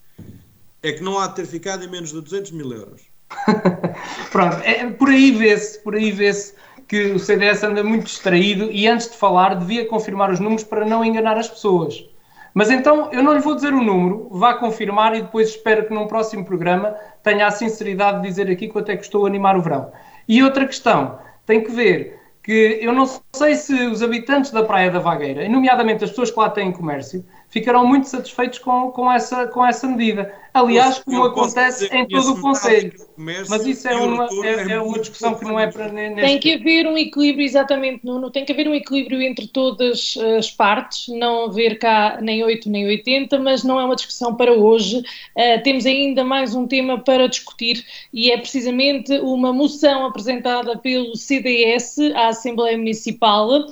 [0.87, 3.01] é que não há de ter ficado em menos de 200 mil euros.
[4.31, 6.53] Pronto, é, por aí vê-se, por aí vê-se
[6.87, 10.85] que o CDS anda muito distraído e antes de falar devia confirmar os números para
[10.85, 12.07] não enganar as pessoas.
[12.53, 15.93] Mas então eu não lhe vou dizer o número, vá confirmar e depois espero que
[15.93, 19.57] num próximo programa tenha a sinceridade de dizer aqui quanto é que estou a animar
[19.57, 19.91] o verão.
[20.27, 24.91] E outra questão, tem que ver que eu não sei se os habitantes da Praia
[24.91, 29.47] da Vagueira, nomeadamente as pessoas que lá têm comércio, ficarão muito satisfeitos com, com, essa,
[29.47, 30.31] com essa medida.
[30.55, 32.93] Aliás, como acontece em todo o Conselho.
[33.17, 35.91] Mas isso é uma, é, é uma discussão que não é para.
[35.91, 36.21] Neste...
[36.21, 38.31] Tem que haver um equilíbrio, exatamente, Nuno.
[38.31, 42.85] Tem que haver um equilíbrio entre todas as partes, não haver cá nem 8 nem
[42.85, 44.99] 80, mas não é uma discussão para hoje.
[44.99, 51.17] Uh, temos ainda mais um tema para discutir e é precisamente uma moção apresentada pelo
[51.17, 53.67] CDS à Assembleia Municipal, uh,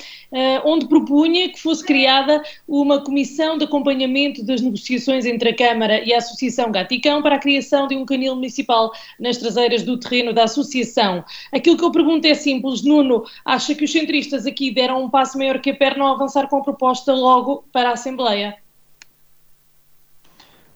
[0.66, 6.14] onde propunha que fosse criada uma comissão de acompanhamento das negociações entre a Câmara e
[6.14, 10.44] a Associação Gaticão para a criação de um canil municipal nas traseiras do terreno da
[10.44, 11.24] Associação.
[11.54, 15.38] Aquilo que eu pergunto é simples, Nuno, acha que os centristas aqui deram um passo
[15.38, 18.58] maior que a perna ao avançar com a proposta logo para a Assembleia?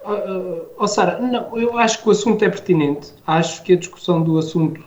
[0.07, 3.13] Uh, oh, Sara, não, eu acho que o assunto é pertinente.
[3.25, 4.81] Acho que a discussão do assunto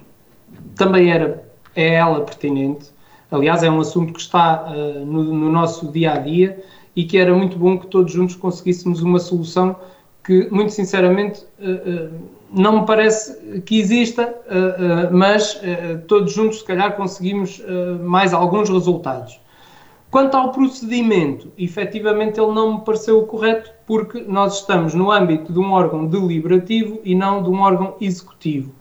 [0.74, 1.44] também era,
[1.76, 2.90] é ela pertinente.
[3.30, 6.64] Aliás, é um assunto que está uh, no, no, nosso dia a dia
[6.96, 9.76] e que era muito bom que todos juntos conseguíssemos uma solução
[10.24, 12.20] que, muito sinceramente, uh, uh,
[12.52, 15.60] não me parece que exista, uh, mas
[16.08, 17.62] todos juntos, se calhar, conseguimos
[18.02, 19.40] mais alguns resultados.
[20.10, 25.60] Quanto ao procedimento, efetivamente ele não me pareceu correto, porque nós estamos no âmbito de
[25.60, 28.72] um órgão deliberativo e não de um órgão executivo.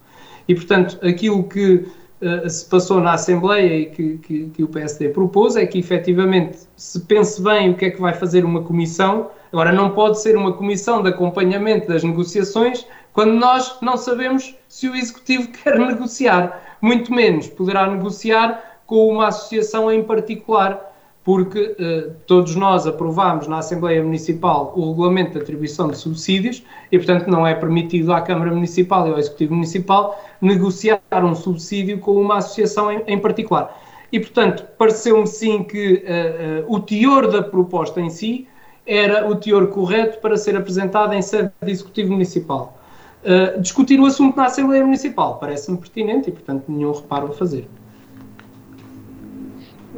[0.47, 1.85] E, portanto, aquilo que
[2.21, 6.59] uh, se passou na Assembleia e que, que, que, o PSD propôs é que, efetivamente,
[6.75, 9.31] se pense bem o que é que vai fazer uma comissão.
[9.51, 14.87] Agora, não pode ser uma comissão de acompanhamento das negociações quando nós não sabemos se
[14.87, 20.88] o Executivo quer negociar, muito menos poderá negociar com uma associação em particular
[21.23, 26.97] porque eh, todos nós aprovámos na Assembleia Municipal o regulamento de atribuição de subsídios e,
[26.97, 32.19] portanto, não é permitido à Câmara Municipal e ao Executivo Municipal negociar um subsídio com
[32.19, 33.79] uma associação em, em particular.
[34.11, 38.47] E, portanto, pareceu-me sim que uh, uh, o teor da proposta em si
[38.87, 42.75] era o teor correto para ser apresentado em sede de Executivo Municipal.
[43.23, 47.67] Uh, discutir o assunto na Assembleia Municipal parece-me pertinente e, portanto, nenhum reparo a fazer.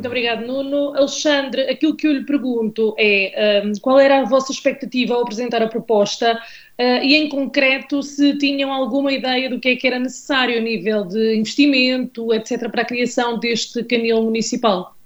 [0.02, 0.96] Muito obrigado, Nuno.
[0.96, 5.62] Alexandre, aquilo que eu lhe pergunto é um, qual era a vossa expectativa ao apresentar
[5.62, 10.00] a proposta uh, e, em concreto, se tinham alguma ideia do que é que era
[10.00, 14.98] necessário a nível de investimento, etc., para a criação deste canil municipal?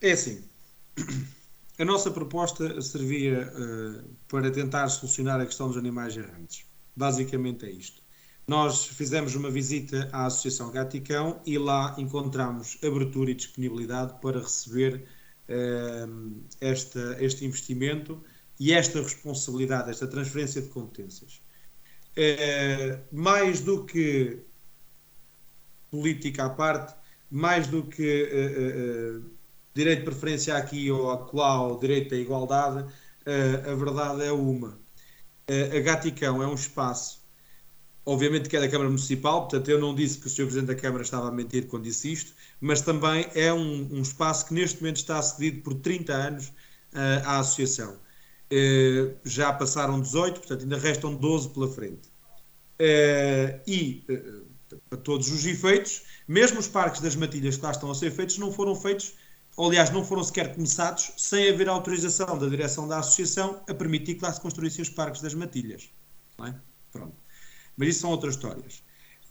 [0.00, 0.42] É assim.
[1.78, 6.64] A nossa proposta servia uh, para tentar solucionar a questão dos animais errantes.
[6.96, 7.97] Basicamente é isto.
[8.48, 15.06] Nós fizemos uma visita à Associação Gaticão e lá encontramos abertura e disponibilidade para receber
[15.50, 18.24] uh, esta, este investimento
[18.58, 21.42] e esta responsabilidade, esta transferência de competências.
[22.16, 24.38] Uh, mais do que
[25.90, 26.94] política à parte,
[27.30, 29.30] mais do que uh,
[29.74, 32.90] direito de preferência aqui ou acolá, ou direito à igualdade,
[33.26, 34.80] a verdade é uma.
[35.46, 37.17] a Gaticão é um espaço
[38.08, 40.44] obviamente que é da Câmara Municipal, portanto eu não disse que o Sr.
[40.44, 44.46] Presidente da Câmara estava a mentir quando disse isto, mas também é um, um espaço
[44.46, 47.98] que neste momento está cedido por 30 anos uh, à Associação.
[48.50, 52.08] Uh, já passaram 18, portanto ainda restam 12 pela frente.
[52.80, 54.02] Uh, e,
[54.88, 58.38] para todos os efeitos, mesmo os parques das matilhas que lá estão a ser feitos
[58.38, 59.12] não foram feitos,
[59.54, 64.14] ou aliás, não foram sequer começados sem haver autorização da direção da Associação a permitir
[64.14, 65.90] que lá se construíssem os parques das matilhas.
[66.42, 66.54] É?
[66.90, 67.27] Pronto.
[67.78, 68.82] Mas isso são outras histórias.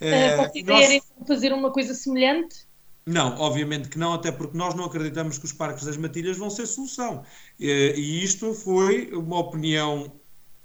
[0.01, 1.03] Uh, uh, nós...
[1.27, 2.65] fazer uma coisa semelhante?
[3.05, 6.49] Não, obviamente que não, até porque nós não acreditamos que os parques das matilhas vão
[6.49, 7.23] ser solução.
[7.57, 10.11] E isto foi uma opinião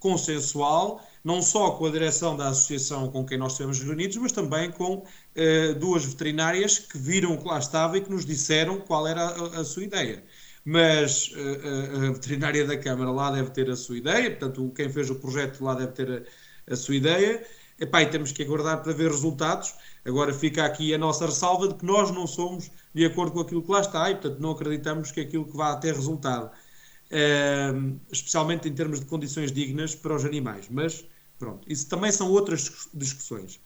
[0.02, 4.72] consensual, não só com a direção da associação com quem nós estamos reunidos, mas também
[4.72, 5.04] com
[5.36, 9.60] eh, duas veterinárias que viram que lá estava e que nos disseram qual era a,
[9.60, 10.24] a sua ideia.
[10.64, 15.08] Mas eh, a veterinária da Câmara lá deve ter a sua ideia, portanto, quem fez
[15.08, 16.26] o projeto lá deve ter
[16.68, 17.46] a, a sua ideia.
[17.78, 19.74] Epá, e temos que aguardar para ver resultados.
[20.04, 23.62] Agora fica aqui a nossa ressalva de que nós não somos de acordo com aquilo
[23.62, 28.68] que lá está e, portanto, não acreditamos que aquilo que vá ter resultado, uh, especialmente
[28.68, 30.66] em termos de condições dignas para os animais.
[30.70, 31.04] Mas,
[31.38, 33.60] pronto, isso também são outras discussões.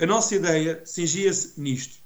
[0.00, 1.98] A nossa ideia cingia-se nisto.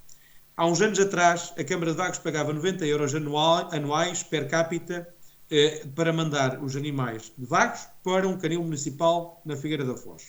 [0.57, 5.09] Há uns anos atrás, a Câmara de Vagos pagava 90 euros anuais per capita
[5.51, 10.29] eh, para mandar os animais de Vagos para um canil municipal na Figueira da Foz.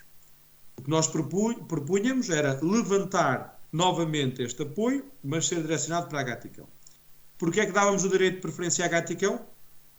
[0.78, 6.68] O que nós propunhamos era levantar novamente este apoio, mas ser direcionado para a Gaticão.
[7.38, 9.46] Porquê é que dávamos o direito de preferência à Gaticão?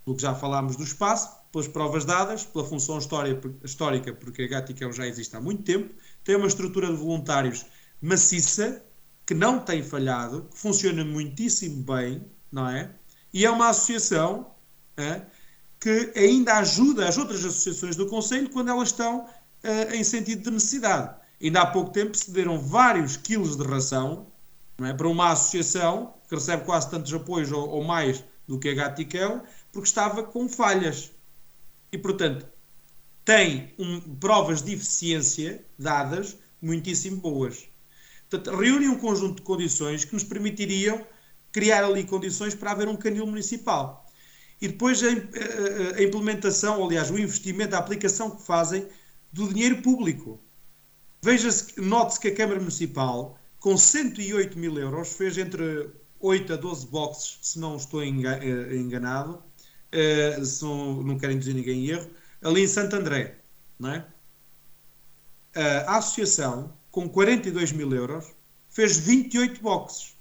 [0.05, 4.93] Pelo que já falámos do espaço, pelas provas dadas, pela função histórica, porque a Gaticão
[4.93, 7.65] já existe há muito tempo, tem uma estrutura de voluntários
[8.01, 8.85] maciça,
[9.25, 12.91] que não tem falhado, que funciona muitíssimo bem, não é?
[13.33, 14.55] E é uma associação
[15.81, 19.27] que ainda ajuda as outras associações do Conselho quando elas estão
[19.93, 21.15] em sentido de necessidade.
[21.43, 24.27] Ainda há pouco tempo cederam vários quilos de ração
[24.83, 24.93] é?
[24.93, 29.43] para uma associação que recebe quase tantos apoios ou, ou mais do que a Gatiquel,
[29.73, 31.11] porque estava com falhas.
[31.93, 32.47] E, portanto,
[33.25, 37.69] tem um, provas de eficiência dadas muitíssimo boas.
[38.29, 41.07] Portanto, reúne um conjunto de condições que nos permitiriam
[41.53, 44.07] criar ali condições para haver um canil municipal.
[44.61, 48.87] E depois a, a, a implementação, aliás, o investimento, a aplicação que fazem
[49.35, 50.41] do dinheiro público.
[51.21, 56.87] Veja-se, note-se que a Câmara Municipal, com 108 mil euros, fez entre 8 a 12
[56.87, 58.07] boxes, se não estou eh,
[58.77, 59.43] enganado,
[59.93, 62.09] uh, se não, não quero induzir ninguém em erro,
[62.43, 63.41] ali em Santo André.
[63.77, 64.07] Não é?
[65.87, 68.27] A associação, com 42 mil euros,
[68.71, 70.17] fez 28 boxes.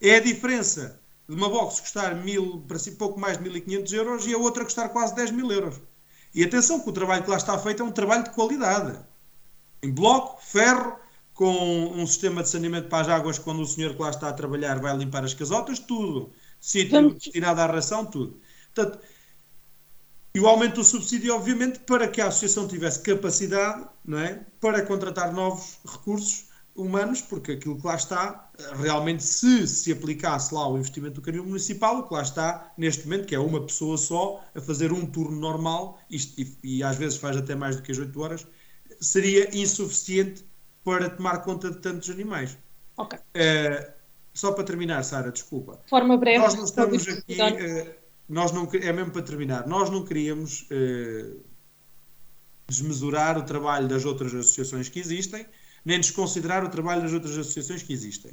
[0.00, 2.64] É a diferença de uma box custar mil,
[2.98, 5.80] pouco mais de 1.500 euros e a outra custar quase 10 mil euros.
[6.34, 8.98] E atenção que o trabalho que lá está feito é um trabalho de qualidade.
[9.82, 10.96] Em bloco, ferro,
[11.34, 14.32] com um sistema de saneamento para as águas quando o senhor que lá está a
[14.32, 16.32] trabalhar vai limpar as casotas, tudo.
[16.60, 18.40] Sítio destinado à ração, tudo.
[18.74, 18.98] Portanto,
[20.34, 24.84] e o aumento do subsídio, obviamente, para que a associação tivesse capacidade não é, para
[24.86, 30.78] contratar novos recursos humanos, porque aquilo que lá está, realmente, se se aplicasse lá o
[30.78, 34.42] investimento do canil municipal, o que lá está neste momento, que é uma pessoa só
[34.54, 37.92] a fazer um turno normal, e, e, e às vezes faz até mais do que
[37.92, 38.46] as 8 horas,
[39.00, 40.44] seria insuficiente
[40.84, 42.56] para tomar conta de tantos animais.
[42.96, 43.18] Ok.
[43.18, 43.92] Uh,
[44.34, 45.80] só para terminar, Sara, desculpa.
[45.84, 46.38] De forma breve.
[46.38, 47.94] Nós não estamos aqui, uh,
[48.28, 51.40] nós não, é mesmo para terminar, nós não queríamos uh,
[52.66, 55.46] desmesurar o trabalho das outras associações que existem,
[55.84, 58.32] nem desconsiderar o trabalho das outras associações que existem.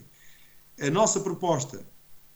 [0.79, 1.85] A nossa proposta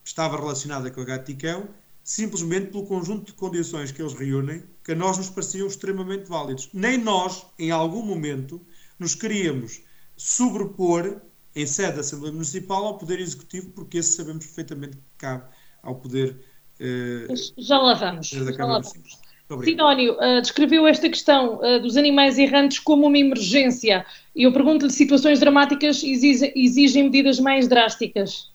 [0.04, 1.70] estava relacionada com a Gaticão
[2.04, 6.70] simplesmente pelo conjunto de condições que eles reúnem, que a nós nos pareciam extremamente válidos.
[6.74, 8.62] Nem nós, em algum momento,
[9.00, 9.82] nos queríamos
[10.18, 11.22] sobrepor
[11.56, 15.46] em sede da Assembleia Municipal ao Poder Executivo, porque esse sabemos perfeitamente que cabe
[15.82, 16.44] ao Poder.
[16.80, 18.28] Eh, já lá vamos.
[18.28, 19.20] Já lá vamos.
[19.62, 24.06] Sidónio uh, descreveu esta questão uh, dos animais errantes como uma emergência.
[24.36, 28.52] E eu pergunto-lhe: situações dramáticas exigem, exigem medidas mais drásticas?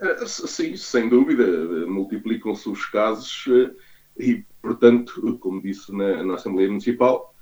[0.00, 1.46] Uh, sim, sem dúvida.
[1.86, 3.46] Multiplicam-se os casos
[4.18, 7.34] e, portanto, como disse na, na Assembleia Municipal,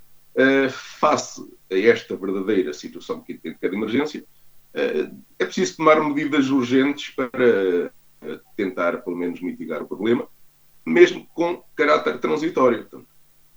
[0.70, 4.24] face a esta verdadeira situação que é de emergência,
[4.72, 7.90] é preciso tomar medidas urgentes para
[8.57, 10.29] tentar, pelo menos, mitigar o problema,
[10.88, 12.87] mesmo com caráter transitório.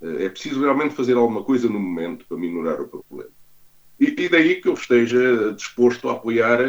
[0.01, 3.31] Eh, é preciso realmente fazer alguma coisa no momento para minorar o problema.
[3.99, 6.59] E, e daí que eu esteja disposto a apoiar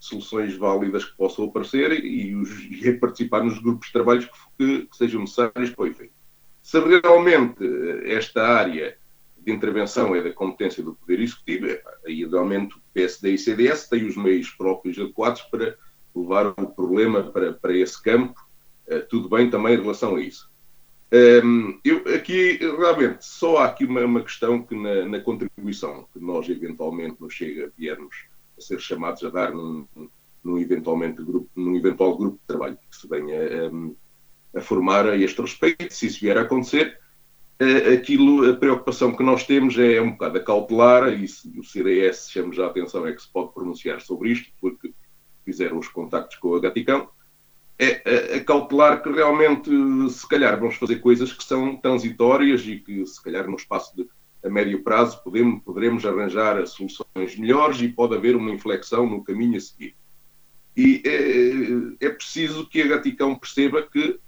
[0.00, 4.86] soluções válidas que possam aparecer e, os, e a participar nos grupos de trabalho que,
[4.86, 6.14] que sejam necessários para o efeito.
[6.62, 7.64] Se realmente
[8.04, 8.96] esta área
[9.38, 13.88] de intervenção é da competência do Poder Executivo, é, aí realmente o PSD e CDS
[13.88, 15.76] têm os meios próprios adequados para
[16.14, 18.34] levar o problema para, para esse campo,
[18.98, 20.50] tudo bem também em relação a isso.
[21.12, 26.20] Ehm, eu, aqui, realmente, só há aqui uma, uma questão que na, na, contribuição que
[26.20, 28.26] nós eventualmente nos chega, viermos
[28.56, 29.86] a ser chamados a dar num,
[30.44, 33.96] num, eventualmente grupo, num eventual grupo de trabalho que se venha um,
[34.54, 36.98] a formar a este respeito, se isso vier a acontecer,
[37.92, 41.26] aquilo, a preocupação que nós temos é um bocado a cautelar, e
[41.58, 44.94] o CDS chama já a atenção é que se pode pronunciar sobre isto, porque
[45.44, 47.08] fizeram os contactos com a Gaticão,
[47.82, 49.70] é a cautelar que realmente,
[50.10, 54.06] se calhar, vamos fazer coisas que são transitórias e que, se calhar, no espaço de
[54.42, 59.58] a médio prazo, podemos, poderemos arranjar soluções melhores e pode haver uma inflexão no caminho
[59.58, 59.94] a seguir.
[60.76, 61.02] E
[62.00, 64.18] é, é preciso que a Gaticão perceba que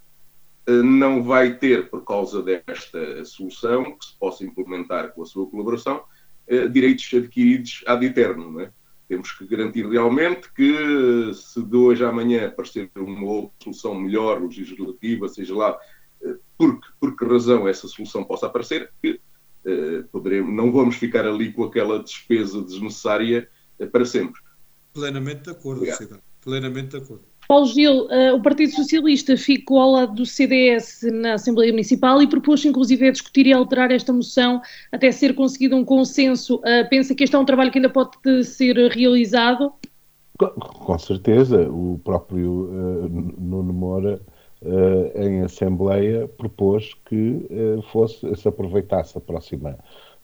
[0.66, 5.48] eh, não vai ter, por causa desta solução, que se possa implementar com a sua
[5.48, 6.02] colaboração,
[6.46, 8.60] eh, direitos adquiridos ad eterno.
[8.60, 8.70] É?
[9.08, 14.40] Temos que garantir realmente que, se de hoje à amanhã aparecer uma outra solução melhor,
[14.40, 15.78] legislativa, seja lá
[16.22, 19.20] eh, por que, por que razão essa solução possa aparecer, que
[20.10, 23.48] poderemos, não vamos ficar ali com aquela despesa desnecessária
[23.92, 24.40] para sempre.
[24.92, 25.84] Plenamente de acordo,
[26.40, 27.31] Plenamente de acordo.
[27.52, 32.26] Paulo Gil, uh, o Partido Socialista ficou ao lado do CDS na Assembleia Municipal e
[32.26, 36.56] propôs inclusive a discutir e alterar esta moção até ser conseguido um consenso.
[36.60, 39.70] Uh, pensa que este é um trabalho que ainda pode ser realizado?
[40.38, 41.68] Com certeza.
[41.68, 44.18] O próprio uh, Nuno Moura,
[45.14, 47.46] em Assembleia, propôs que
[47.92, 49.76] fosse, se aproveitasse a próxima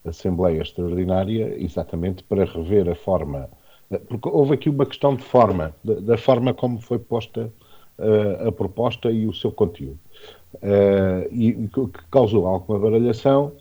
[0.03, 3.49] Assembleia Extraordinária exatamente para rever a forma
[3.97, 7.51] porque houve aqui uma questão de forma, da, forma como foi posta
[7.97, 9.99] uh, a proposta e o seu conteúdo.
[10.55, 13.51] uh, e que causou alguma baralhação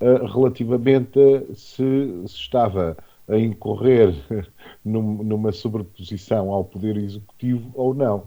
[0.00, 2.96] uh, relativamente a se, se, estava
[3.28, 4.14] a incorrer
[4.84, 8.24] num, numa sobreposição ao Poder Executivo ou não.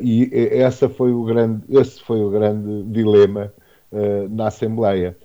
[0.00, 3.52] E essa foi o grande, esse foi o grande dilema
[4.30, 5.16] na Assembleia,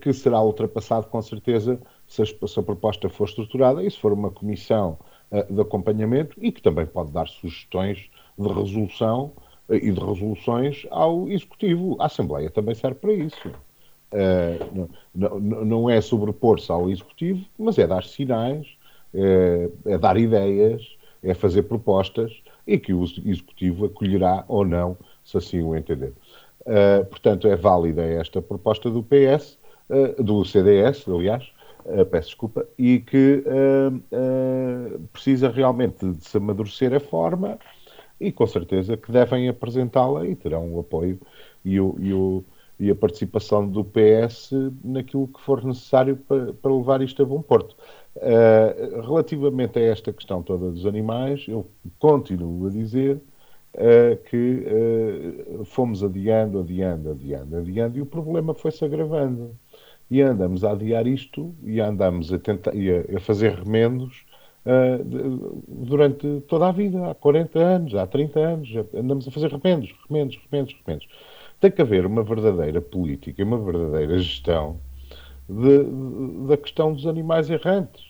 [0.00, 1.78] que será ultrapassado com certeza
[2.12, 4.98] se a, se a proposta for estruturada e se for uma comissão
[5.50, 9.32] de acompanhamento e que também pode dar sugestões de resolução
[9.70, 11.96] e de resoluções ao Executivo.
[11.98, 13.48] A Assembleia também serve para isso.
[14.12, 18.66] Uh, não, não, é sobrepor-se ao Executivo, mas é dar sinais,
[19.14, 25.38] é, é, dar ideias, é fazer propostas e que o Executivo acolherá ou não, se
[25.38, 26.12] assim o entender.
[26.60, 29.58] Uh, portanto, é válida esta proposta do PS,
[29.88, 31.50] uh, do CDS, aliás,
[32.10, 33.44] peço desculpa, e que
[35.12, 37.58] precisa realmente de se amadurecer a forma
[38.22, 41.18] e com certeza que devem apresentá-la e terão o apoio
[41.64, 42.44] e, o, e, o,
[42.78, 44.52] e, a participação do PS
[44.84, 47.76] naquilo que for necessário para, para levar isto a bom porto.
[48.16, 51.66] Uh, relativamente a esta questão toda dos animais, eu
[51.98, 53.16] continuo a dizer
[53.74, 54.66] uh, que
[55.58, 59.56] uh, fomos adiando, adiando, adiando, adiando, e o problema foi-se agravando.
[60.12, 64.26] E andamos a adiar isto e andamos a, tentar, a, a fazer remendos
[64.66, 69.94] uh, durante toda a vida, há 40 anos, há 30 anos, andamos a fazer remendos,
[70.06, 71.08] remendos, remendos, remendos.
[71.58, 74.78] Tem que haver uma verdadeira política, uma verdadeira gestão
[75.48, 78.04] de, de, da questão dos animais errantes.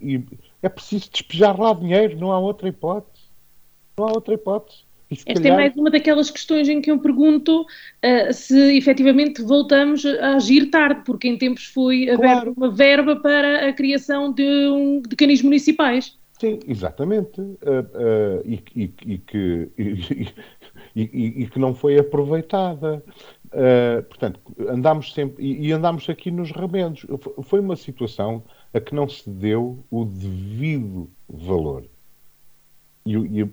[0.00, 0.22] E
[0.62, 3.26] é preciso despejar lá dinheiro, não há outra hipótese.
[3.98, 4.85] Não há outra hipótese.
[5.10, 5.52] Esta é calhar...
[5.52, 10.70] é mais uma daquelas questões em que eu pergunto uh, se efetivamente voltamos a agir
[10.70, 12.52] tarde, porque em tempos foi claro.
[12.56, 16.16] uma verba para a criação de, um, de canis municipais.
[16.40, 17.40] Sim, exatamente.
[17.40, 19.68] Uh, uh, e, e, e, que,
[20.94, 23.02] e, que não foi aproveitada.
[24.08, 27.06] portanto, andámos sempre e, andámos aqui nos remendos.
[27.44, 28.42] Foi uma situação
[28.74, 31.84] a que não se deu o devido valor.
[33.06, 33.46] E,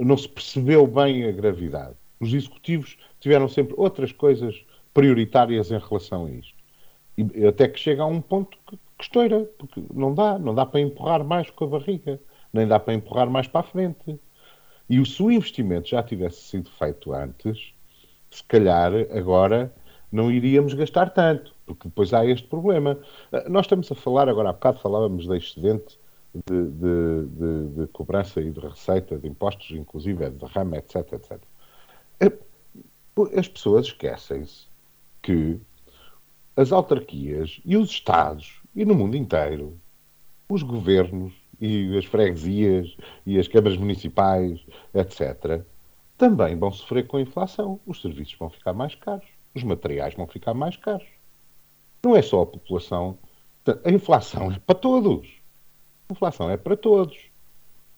[0.00, 1.96] não se percebeu bem a gravidade.
[2.20, 6.54] Os executivos tiveram sempre outras coisas prioritárias em relação a isto.
[7.16, 10.64] E, até que chega a um ponto que, que estoura, porque não dá, não dá
[10.64, 12.20] para empurrar mais com a barriga,
[12.52, 14.18] nem dá para empurrar mais para a frente.
[14.88, 17.72] E se o investimento já tivesse sido feito antes,
[18.30, 19.72] se calhar agora
[20.10, 22.98] não iríamos gastar tanto, porque depois há este problema.
[23.48, 25.98] Nós estamos a falar, agora há bocado falávamos da excedente
[26.34, 31.40] de, de, de, de, cobrança e de receita de impostos, inclusive de rama, etc, etc.
[33.36, 34.66] As pessoas esquecem-se
[35.22, 35.60] que
[36.56, 39.78] as autarquias e os Estados, e no mundo inteiro,
[40.48, 44.60] os governos e as freguesias e as câmaras municipais,
[44.92, 45.64] etc.,
[46.18, 47.80] também vão sofrer com a inflação.
[47.86, 51.06] Os serviços vão ficar mais caros, os materiais vão ficar mais caros.
[52.02, 53.18] Não é só a população.
[53.84, 55.43] A inflação é para todos.
[56.10, 57.16] Inflação é para todos.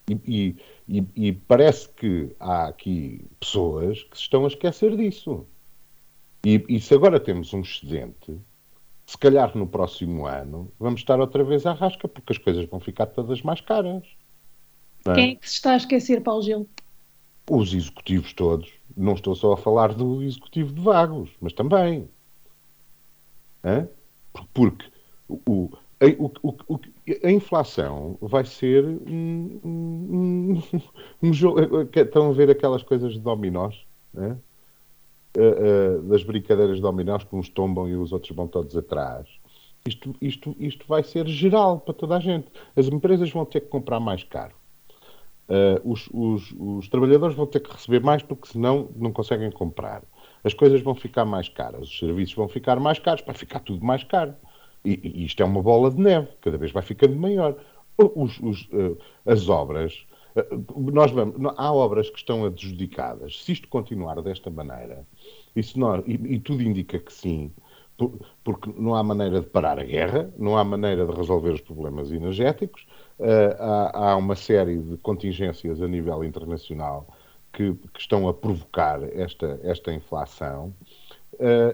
[0.08, 0.54] E,
[0.88, 5.44] e, e, parece que há aqui pessoas que se estão a esquecer disso.
[6.44, 8.38] E, e, se agora temos um excedente,
[9.04, 12.78] se calhar no próximo ano vamos estar outra vez à rasca, porque as coisas vão
[12.78, 14.04] ficar todas mais caras.
[15.06, 15.14] É?
[15.14, 16.68] Quem é que se está a esquecer, Paulo Gil?
[17.50, 18.72] Os executivos todos.
[18.96, 22.08] Não estou só a falar do executivo de vagos, mas também.
[23.64, 23.88] Hã?
[24.54, 24.86] Porque
[25.28, 25.70] o,
[26.18, 26.80] o, o,
[27.24, 30.62] a inflação vai ser um, um,
[31.22, 31.60] um, jogo.
[31.94, 34.36] Estão a ver aquelas coisas de dominós, né?
[35.36, 39.28] uh, uh, das brincadeiras de dominós que uns tombam e os outros vão todos atrás.
[39.86, 42.48] Isto, isto, isto vai ser geral para toda a gente.
[42.74, 44.54] As empresas vão ter que comprar mais caro.
[45.48, 50.02] Uh, os, os, os, trabalhadores vão ter que receber mais porque senão não conseguem comprar.
[50.42, 53.84] As coisas vão ficar mais caras, os serviços vão ficar mais caros, vai ficar tudo
[53.84, 54.34] mais caro.
[54.86, 57.56] E, e isto é uma bola de neve, cada vez vai ficando maior.
[57.98, 60.06] Os, os, uh, as obras,
[60.36, 63.42] uh, nós vamos, há obras que estão adjudicadas.
[63.42, 65.04] Se isto continuar desta maneira,
[65.56, 67.50] e, nós, e, e tudo indica que sim,
[68.44, 72.12] porque não há maneira de parar a guerra, não há maneira de resolver os problemas
[72.12, 72.86] energéticos,
[73.18, 77.08] uh, há, há, uma série de contingências a nível internacional
[77.52, 80.72] que, que estão a provocar esta, esta inflação,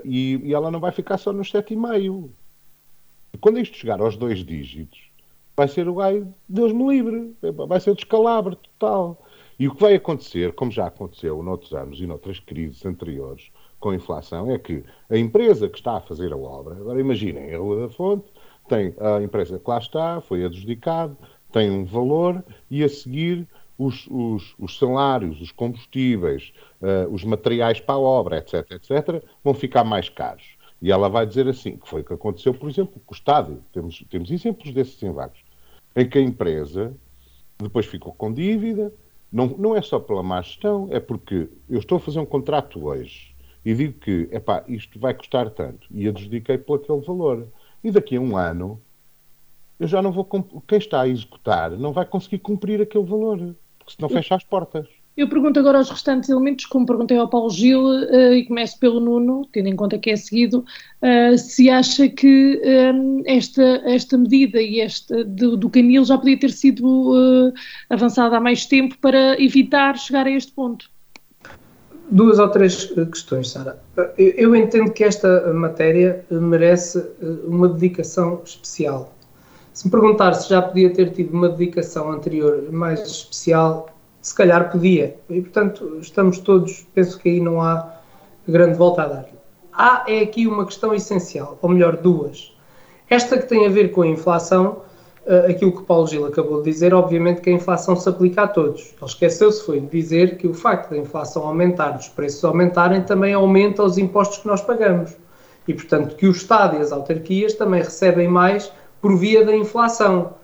[0.04, 2.30] e, e, ela não vai ficar só nos 7,5.
[3.40, 5.00] Quando isto chegar aos dois dígitos,
[5.56, 7.34] vai ser o gai, Deus me livre,
[7.66, 9.22] vai ser o descalabro total.
[9.58, 13.90] E o que vai acontecer, como já aconteceu noutros anos e noutras crises anteriores com
[13.90, 17.58] a inflação, é que a empresa que está a fazer a obra, agora imaginem, a
[17.58, 18.26] Rua da Fonte,
[18.68, 21.16] tem a empresa que lá está, foi adjudicado,
[21.52, 27.80] tem um valor e a seguir os, os, os salários, os combustíveis, uh, os materiais
[27.80, 30.51] para a obra, etc., etc., vão ficar mais caros.
[30.82, 33.62] E ela vai dizer assim, que foi o que aconteceu, por exemplo, com o Estado.
[33.72, 35.38] Temos, temos exemplos desses em vagos,
[35.94, 36.92] em que a empresa
[37.56, 38.92] depois ficou com dívida,
[39.32, 42.84] não, não é só pela má gestão, é porque eu estou a fazer um contrato
[42.84, 43.32] hoje
[43.64, 47.46] e digo que, epá, isto vai custar tanto, e adjudiquei por aquele valor.
[47.84, 48.80] E daqui a um ano,
[49.78, 50.28] eu já não vou,
[50.66, 54.88] quem está a executar não vai conseguir cumprir aquele valor, porque senão fecha as portas.
[55.14, 58.98] Eu pergunto agora aos restantes elementos, como perguntei ao Paulo Gil, uh, e começo pelo
[58.98, 60.64] Nuno, tendo em conta que é seguido,
[61.02, 66.16] uh, se acha que um, eh, esta, esta medida e esta do, do Canil já
[66.16, 67.52] podia ter sido uh,
[67.90, 70.90] avançada há mais tempo para evitar chegar a este ponto.
[72.10, 73.82] Duas ou três questões, Sara.
[74.16, 77.02] Eu, eu entendo que esta matéria merece
[77.44, 79.14] uma dedicação especial.
[79.74, 83.91] Se me perguntar se já podia ter tido uma dedicação anterior mais especial,
[84.22, 85.16] se calhar podia.
[85.28, 87.96] E, portanto, estamos todos, penso que aí não há
[88.46, 89.26] grande volta a dar.
[89.72, 92.56] Há é aqui uma questão essencial, ou melhor, duas.
[93.10, 94.82] Esta que tem a ver com a inflação,
[95.26, 98.48] uh, aquilo que Paulo Gil acabou de dizer, obviamente que a inflação se aplica a
[98.48, 98.94] todos.
[98.96, 103.34] Ele esqueceu-se foi de dizer que o facto da inflação aumentar, dos preços aumentarem, também
[103.34, 105.16] aumenta os impostos que nós pagamos.
[105.66, 110.34] E, portanto, que o Estado e as autarquias também recebem mais por via da inflação.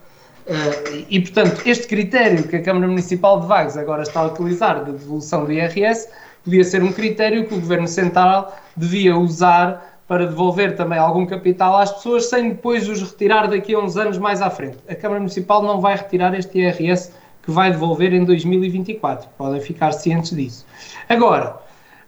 [0.49, 4.83] Uh, e, portanto, este critério que a Câmara Municipal de Vagos agora está a utilizar
[4.83, 6.09] de devolução do IRS
[6.43, 11.77] podia ser um critério que o Governo Central devia usar para devolver também algum capital
[11.77, 14.79] às pessoas sem depois os retirar daqui a uns anos mais à frente.
[14.89, 19.29] A Câmara Municipal não vai retirar este IRS que vai devolver em 2024.
[19.37, 20.65] Podem ficar cientes disso.
[21.11, 21.57] Agora,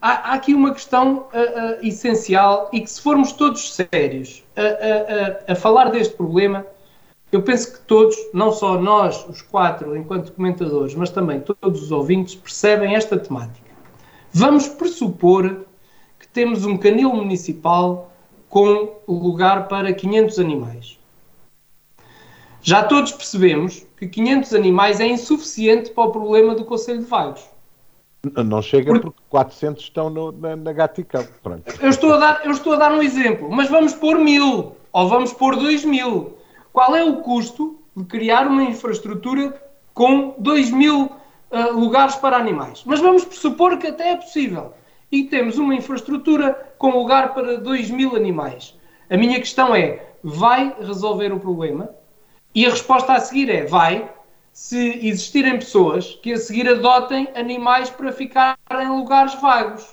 [0.01, 4.43] há, há aqui uma questão uh, uh, essencial e que se formos todos sérios
[5.47, 6.65] a falar deste problema
[7.33, 11.93] eu penso que todos, não só nós, os quatro, enquanto comentadores, mas também todos os
[11.93, 13.71] ouvintes, percebem esta temática.
[14.33, 15.65] Vamos pressupor
[16.19, 18.13] que temos um canil municipal
[18.49, 20.99] com lugar para 500 animais.
[22.63, 27.43] Já todos percebemos que 500 animais é insuficiente para o problema do Conselho de Vagos.
[28.45, 31.25] Não chega porque, porque 400 estão no, na, na Gaticão.
[31.81, 35.09] Eu estou, a dar, eu estou a dar um exemplo, mas vamos pôr mil ou
[35.09, 36.35] vamos pôr dois mil
[36.73, 39.61] qual é o custo de criar uma infraestrutura
[39.93, 42.83] com 2 mil uh, lugares para animais?
[42.85, 44.73] Mas vamos pressupor que até é possível.
[45.11, 48.79] E temos uma infraestrutura com lugar para 2 mil animais.
[49.09, 51.91] A minha questão é: vai resolver o problema?
[52.55, 54.09] E a resposta a seguir é: vai,
[54.53, 59.89] se existirem pessoas que a seguir adotem animais para ficar em lugares vagos.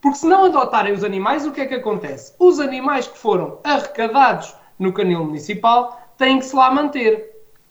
[0.00, 2.34] Porque se não adotarem os animais, o que é que acontece?
[2.38, 7.30] Os animais que foram arrecadados no canil municipal têm que se lá manter.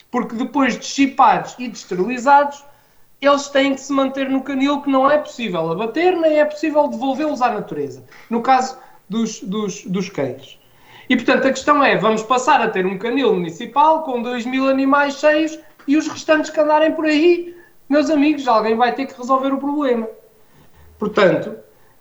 [0.09, 2.63] Porque depois de chipados e de esterilizados,
[3.21, 6.87] eles têm que se manter no canil que não é possível abater, nem é possível
[6.87, 8.03] devolvê-los à natureza.
[8.29, 8.77] No caso
[9.07, 10.59] dos, dos, dos queijos.
[11.09, 14.67] E portanto a questão é: vamos passar a ter um canil municipal com 2 mil
[14.67, 17.55] animais cheios e os restantes que andarem por aí,
[17.89, 20.07] meus amigos, alguém vai ter que resolver o problema.
[20.97, 21.55] Portanto,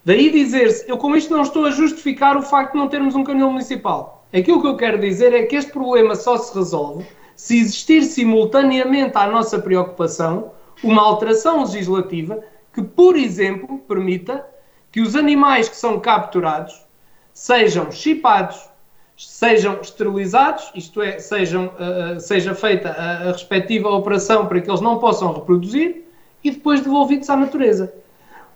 [0.05, 3.25] daí dizer-se, eu com isto não estou a justificar o facto de não termos um
[3.25, 4.20] canil municipal.
[4.33, 9.17] Aquilo que eu quero dizer é que este problema só se resolve se existir simultaneamente
[9.17, 10.53] à nossa preocupação
[10.85, 12.39] uma alteração legislativa
[12.73, 14.47] que, por exemplo, permita
[14.93, 16.85] que os animais que são capturados
[17.33, 18.69] sejam chipados,
[19.17, 24.81] sejam esterilizados, isto é, sejam, uh, seja feita a, a respectiva operação para que eles
[24.81, 26.05] não possam reproduzir
[26.45, 27.93] e depois devolvidos à natureza.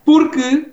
[0.05, 0.69] Porque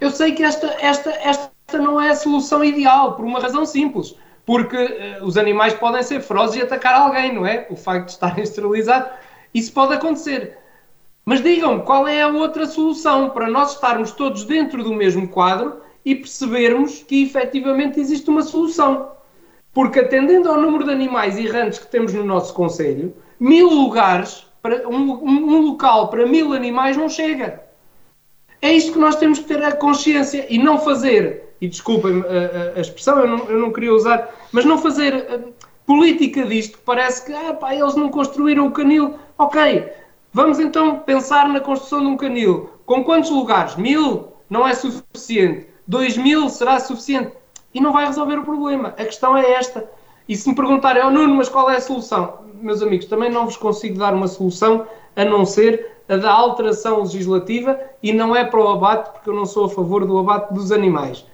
[0.00, 4.14] eu sei que esta, esta, esta não é a solução ideal, por uma razão simples
[4.48, 7.66] porque uh, os animais podem ser ferozes e atacar alguém, não é?
[7.68, 9.10] O facto de estarem esterilizados,
[9.52, 10.56] isso pode acontecer.
[11.22, 15.82] Mas digam-me qual é a outra solução para nós estarmos todos dentro do mesmo quadro
[16.02, 19.10] e percebermos que efetivamente existe uma solução.
[19.70, 24.88] Porque atendendo ao número de animais errantes que temos no nosso Conselho, mil lugares, para,
[24.88, 27.62] um, um local para mil animais não chega.
[28.62, 32.78] É isto que nós temos que ter a consciência e não fazer e desculpem a,
[32.78, 35.52] a, expressão, eu não, eu não queria usar, mas não fazer uh,
[35.86, 39.14] política disto, que parece que ah, pá, eles não construíram o canil.
[39.36, 39.90] Ok,
[40.32, 42.70] vamos então pensar na construção de um canil.
[42.84, 43.76] Com quantos lugares?
[43.76, 44.28] Mil?
[44.48, 45.66] Não é suficiente.
[45.86, 47.32] Dois mil será suficiente?
[47.72, 48.88] E não vai resolver o problema.
[48.90, 49.88] A questão é esta.
[50.28, 52.40] E se me perguntarem, oh Nuno, mas qual é a solução?
[52.60, 54.86] Meus amigos, também não vos consigo dar uma solução
[55.16, 59.34] a não ser a da alteração legislativa e não é para o abate, porque eu
[59.34, 61.24] não sou a favor do abate dos animais.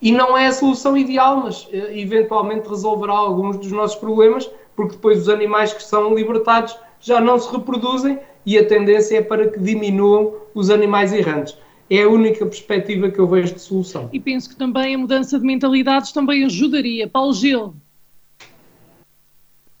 [0.00, 4.94] E não é a solução ideal, mas uh, eventualmente resolverá alguns dos nossos problemas, porque
[4.94, 9.48] depois os animais que são libertados já não se reproduzem e a tendência é para
[9.50, 11.56] que diminuam os animais errantes.
[11.88, 14.08] É a única perspectiva que eu vejo de solução.
[14.12, 17.08] E penso que também a mudança de mentalidades também ajudaria.
[17.08, 17.74] Paulo Gil.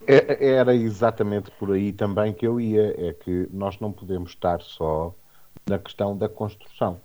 [0.06, 2.94] É, era exatamente por aí também que eu ia.
[2.98, 5.14] É que nós não podemos estar só
[5.68, 7.00] na questão da construção.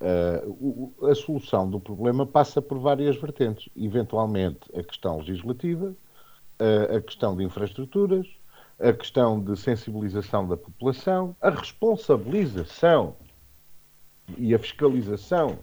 [0.00, 3.68] Uh, a solução do problema passa por várias vertentes.
[3.76, 5.86] Eventualmente, a questão legislativa,
[6.60, 8.26] uh, a questão de infraestruturas,
[8.78, 13.16] a questão de sensibilização da população, a responsabilização
[14.36, 15.58] e a fiscalização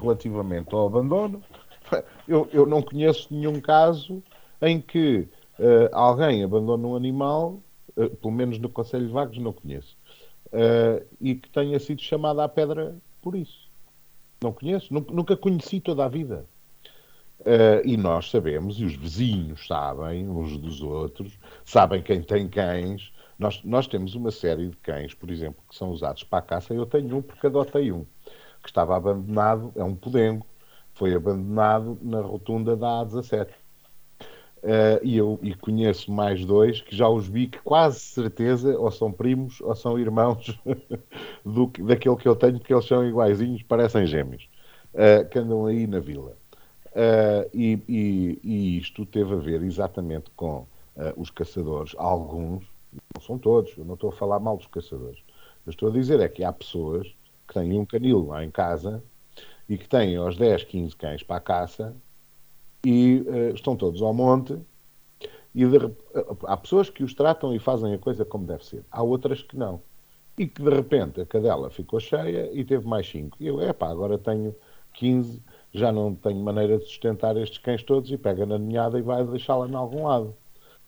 [0.00, 1.42] relativamente ao abandono.
[2.26, 4.22] Eu, eu não conheço nenhum caso
[4.62, 7.60] em que uh, alguém abandona um animal,
[7.94, 9.96] pelo menos no Conselho de Vagos não conheço,
[11.20, 13.65] e que tenha sido chamado à pedra por isso.
[14.42, 16.46] Não conheço, nunca conheci toda a vida.
[17.40, 23.12] Uh, e nós sabemos, e os vizinhos sabem, uns dos outros, sabem quem tem cães.
[23.38, 26.74] Nós, nós temos uma série de cães, por exemplo, que são usados para a caça.
[26.74, 28.04] Eu tenho um porque adotei um,
[28.62, 30.46] que estava abandonado, é um podengo,
[30.94, 33.48] foi abandonado na rotunda da A17.
[34.62, 38.90] Uh, e eu e conheço mais dois que já os vi que quase certeza ou
[38.90, 40.58] são primos ou são irmãos
[41.44, 44.48] do, daquele que eu tenho, porque eles são iguaizinhos, parecem gêmeos,
[44.94, 46.36] uh, que andam aí na vila.
[46.86, 50.66] Uh, e, e, e, isto teve a ver exatamente com
[51.14, 52.64] os caçadores, alguns,
[53.14, 55.18] não são todos, eu não estou a falar mal dos caçadores,
[55.66, 57.06] eu estou a dizer é que há pessoas
[57.46, 59.04] que têm um canil lá em casa
[59.68, 61.94] e que têm aos 10, 15 cães para a caça
[62.86, 64.56] e uh, estão todos ao monte.
[65.52, 65.90] E de,
[66.44, 68.84] há pessoas que os tratam e fazem a coisa como deve ser.
[68.92, 69.82] Há outras que não.
[70.38, 73.38] E que de repente a cadela ficou cheia e teve mais 5.
[73.40, 74.54] E eu, epá, agora tenho
[74.92, 79.02] 15, já não tenho maneira de sustentar estes cães todos e pega na ninhada e
[79.02, 80.32] vai deixá-la em algum lado.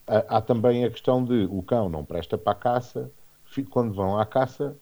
[0.07, 3.11] Há, há também a questão de o cão não presta para a caça,
[3.71, 4.77] quando vão à caça,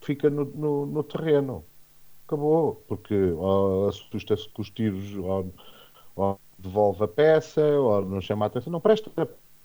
[0.00, 1.64] fica no, no, no terreno.
[2.26, 3.14] Acabou, porque
[3.88, 5.52] assusta-se com os tiros ou,
[6.20, 9.10] ou devolve a peça, ou não chama a atenção, não presta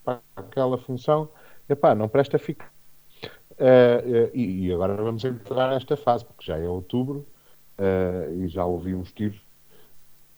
[0.04, 1.30] para aquela função,
[1.68, 2.66] epá, não presta, fica.
[3.52, 7.26] Uh, uh, e, e, agora vamos entrar nesta fase, porque já é outubro
[7.80, 9.40] uh, e já ouvimos tiros,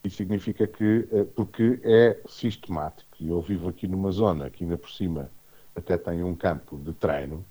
[0.04, 4.90] e significa que, porque é sistemático, e eu vivo aqui numa zona que ainda por
[4.90, 5.30] cima
[5.76, 7.44] até tem um campo de treino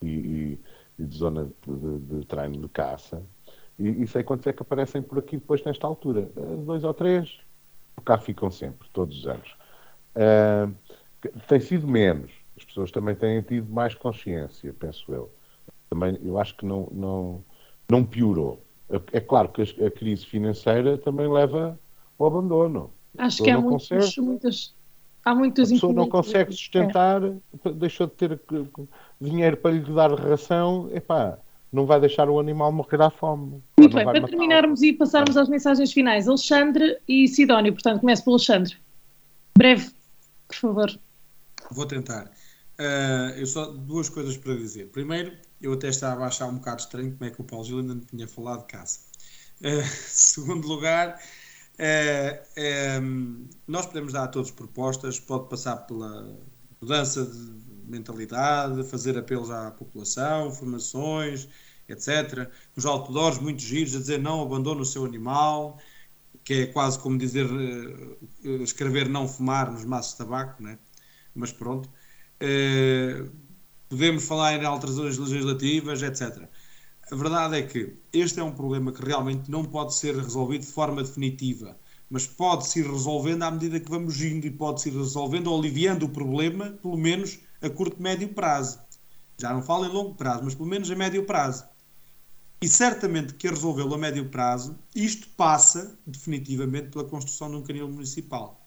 [0.00, 0.60] e, e,
[0.98, 3.22] e de zona de, de, treino de caça,
[3.78, 6.30] e, e sei quantos é que aparecem por aqui depois nesta altura,
[6.64, 7.40] dois ou três,
[8.00, 9.56] cá ficam sempre, todos os anos.
[10.16, 10.74] Uh,
[11.48, 12.30] tem sido menos.
[12.56, 15.30] As pessoas também têm tido mais consciência, penso eu.
[15.88, 17.44] Também, eu acho que não, não,
[17.88, 18.62] não piorou.
[19.12, 21.78] É claro que a, crise financeira também leva
[22.18, 22.90] ao abandono.
[23.16, 24.74] Acho que há muitos, consegue, muitas,
[25.24, 27.72] há muitas A pessoa não consegue sustentar, é.
[27.72, 28.40] deixou de ter
[29.20, 31.38] dinheiro para lhe dar ração, epá,
[31.72, 33.62] não vai deixar o animal morrer à fome.
[33.78, 38.36] Muito bem, para terminarmos e passarmos às mensagens finais, Alexandre e Sidónio, portanto, começo pelo
[38.36, 38.76] Alexandre.
[39.56, 39.90] Breve,
[40.48, 41.00] por favor.
[41.70, 42.30] Vou tentar.
[42.78, 44.88] Uh, eu só duas coisas para dizer.
[44.88, 47.78] Primeiro, eu até estava a achar um bocado estranho como é que o Paulo Gil
[47.78, 49.00] ainda não tinha falado de caça.
[49.60, 51.20] Uh, segundo lugar,
[51.78, 56.34] uh, um, nós podemos dar a todos propostas, pode passar pela
[56.80, 61.48] mudança de mentalidade, fazer apelos à população, formações,
[61.88, 62.50] etc.
[62.76, 65.78] Uns outdoors muito giros a dizer não abandone o seu animal,
[66.44, 70.78] que é quase como dizer uh, escrever não fumar nos maços de tabaco, né?
[71.34, 71.88] mas pronto.
[72.42, 73.30] Uh,
[73.88, 76.48] podemos falar em alterações legislativas, etc.
[77.10, 80.72] A verdade é que este é um problema que realmente não pode ser resolvido de
[80.72, 81.76] forma definitiva,
[82.08, 86.06] mas pode-se ir resolvendo à medida que vamos indo e pode-se ir resolvendo ou aliviando
[86.06, 88.80] o problema, pelo menos a curto médio prazo.
[89.38, 91.64] Já não falo em longo prazo, mas pelo menos a médio prazo.
[92.62, 97.88] E certamente que resolvê-lo a médio prazo, isto passa definitivamente pela construção de um canil
[97.88, 98.60] municipal.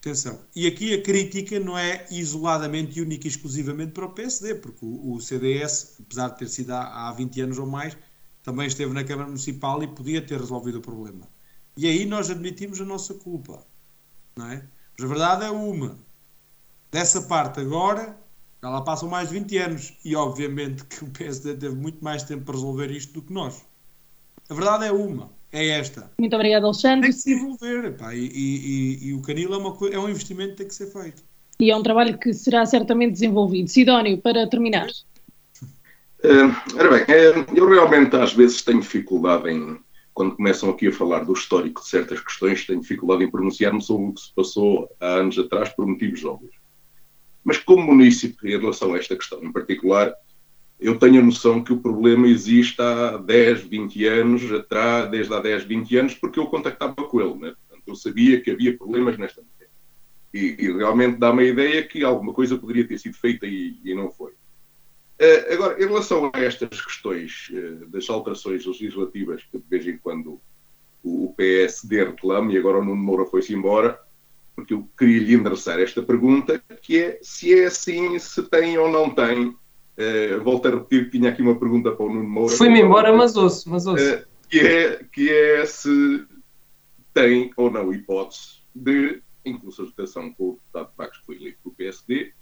[0.00, 0.40] Atenção.
[0.56, 5.12] E aqui a crítica não é isoladamente única e exclusivamente para o PSD, porque o,
[5.12, 7.96] o CDS, apesar de ter sido há, há 20 anos ou mais,
[8.42, 11.28] também esteve na Câmara Municipal e podia ter resolvido o problema.
[11.76, 13.64] E aí nós admitimos a nossa culpa.
[14.34, 14.64] Não é?
[14.96, 15.98] Mas a verdade é uma.
[16.90, 18.16] Dessa parte agora,
[18.60, 22.24] já lá passam mais de 20 anos e obviamente que o PSD teve muito mais
[22.24, 23.64] tempo para resolver isto do que nós.
[24.48, 26.10] A verdade é uma, é esta.
[26.18, 27.02] Muito obrigado, Alexandre.
[27.02, 30.50] Tem que se desenvolver pá, e, e, e, o canil é, uma, é um investimento
[30.50, 31.22] que tem que ser feito.
[31.60, 33.68] E é um trabalho que será certamente desenvolvido.
[33.68, 34.88] Sidónio, para terminar.
[36.24, 39.78] Uh, ora bem, uh, eu realmente às vezes tenho dificuldade em,
[40.12, 44.08] quando começam aqui a falar do histórico de certas questões, tenho dificuldade em pronunciar-me sobre
[44.08, 46.59] o que se passou há anos atrás por motivos óbvios.
[47.44, 50.14] Mas como município, em relação a esta questão em particular,
[50.80, 55.40] eu tenho a noção que o problema existe há 10, 20 anos atrás, desde há
[55.40, 57.34] 10, 20 anos, porque eu contactava com ele.
[57.34, 57.54] Né?
[57.68, 59.72] Portanto, eu sabia que havia problemas nesta matéria.
[60.32, 63.94] E, e realmente dá-me a ideia que alguma coisa poderia ter sido feita e, e
[63.94, 64.32] não foi.
[64.32, 69.98] Uh, agora, em relação a estas questões uh, das alterações legislativas que de vez em
[69.98, 70.40] quando
[71.02, 74.00] o, o PSD reclama, e agora o Nuno Moura foi-se embora,
[74.60, 78.90] porque eu queria lhe endereçar esta pergunta, que é se é assim, se tem ou
[78.90, 79.48] não tem.
[79.48, 82.56] Uh, volto a repetir que tinha aqui uma pergunta para o Nuno Moura.
[82.56, 84.02] Fui-me embora, mas ouço, mas ouço.
[84.02, 86.24] Uh, que, é, que é se
[87.12, 91.74] tem ou não hipótese de, em consultação com o deputado Vagos, que foi eleito pelo
[91.74, 92.32] PSD,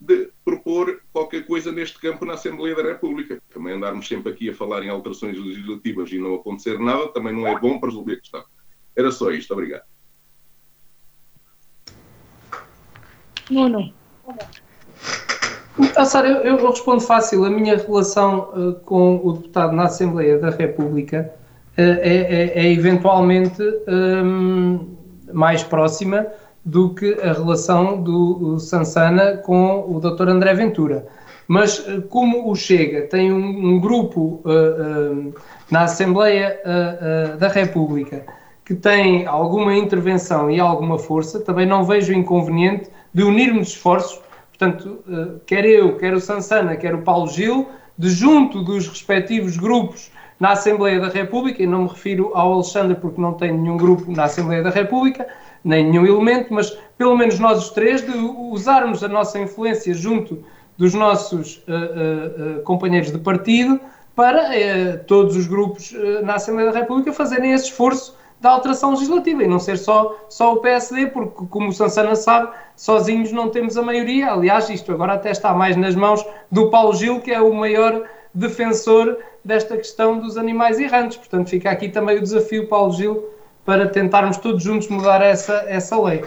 [0.00, 3.40] de propor qualquer coisa neste campo na Assembleia da República.
[3.52, 7.46] Também andarmos sempre aqui a falar em alterações legislativas e não acontecer nada também não
[7.46, 8.44] é bom para resolver a questão.
[8.96, 9.52] Era só isto.
[9.52, 9.84] Obrigado.
[13.50, 13.92] Nuno.
[15.96, 17.44] Ah, Sara, eu, eu, respondo fácil.
[17.44, 21.30] A minha relação uh, com o deputado na Assembleia da República
[21.76, 24.94] uh, é, é, é, eventualmente um,
[25.32, 26.26] mais próxima
[26.64, 30.28] do que a relação do Sansana com o Dr.
[30.28, 31.06] André Ventura.
[31.46, 34.42] Mas uh, como o Chega tem um, um grupo
[35.70, 36.60] na Assembleia
[37.38, 38.24] da República
[38.64, 45.00] que tem alguma intervenção e alguma força, também não vejo inconveniente de unirmos esforços, portanto,
[45.06, 50.10] uh, quer eu, quer o Sansana, quer o Paulo Gil, de junto dos respectivos grupos
[50.40, 54.10] na Assembleia da República, e não me refiro ao Alexandre porque não tem nenhum grupo
[54.10, 55.26] na Assembleia da República,
[55.62, 60.42] nem nenhum elemento, mas pelo menos nós os três, de usarmos a nossa influência junto
[60.76, 63.78] dos nossos uh, uh, companheiros de partido
[64.16, 65.92] para todos os grupos
[66.22, 70.52] na Assembleia da República fazerem esse esforço da alteração legislativa e não ser só, só
[70.52, 74.32] o PSD, porque, como o Sansana sabe, sozinhos não temos a maioria.
[74.32, 76.22] Aliás, isto agora até está mais nas mãos
[76.52, 81.16] do Paulo Gil, que é o maior defensor desta questão dos animais errantes.
[81.16, 83.24] Portanto, fica aqui também o desafio, Paulo Gil,
[83.64, 86.22] para tentarmos todos juntos mudar essa, essa lei.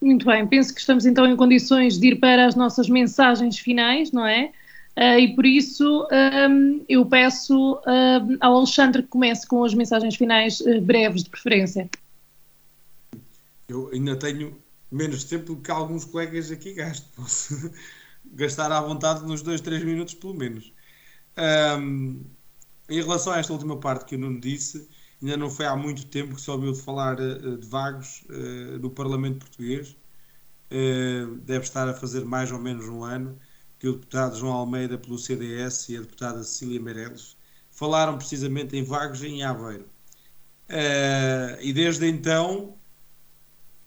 [0.00, 4.10] Muito bem, penso que estamos então em condições de ir para as nossas mensagens finais,
[4.10, 4.52] não é?
[4.96, 10.16] Uh, e por isso um, eu peço uh, ao Alexandre que comece com as mensagens
[10.16, 11.90] finais uh, breves, de preferência.
[13.68, 14.58] Eu ainda tenho
[14.90, 17.10] menos tempo do que alguns colegas aqui gastam.
[17.14, 17.70] Posso
[18.32, 20.72] gastar à vontade nos dois, três minutos, pelo menos.
[21.78, 22.24] Um,
[22.88, 24.88] em relação a esta última parte que eu não disse,
[25.20, 28.24] ainda não foi há muito tempo que se ouviu falar de vagos
[28.80, 29.96] no Parlamento Português.
[31.42, 33.36] deve estar a fazer mais ou menos um ano
[33.78, 37.36] que o deputado João Almeida pelo CDS e a deputada Cecília Meirelles
[37.70, 39.84] falaram precisamente em Vagos em Aveiro.
[40.68, 42.76] Uh, e desde então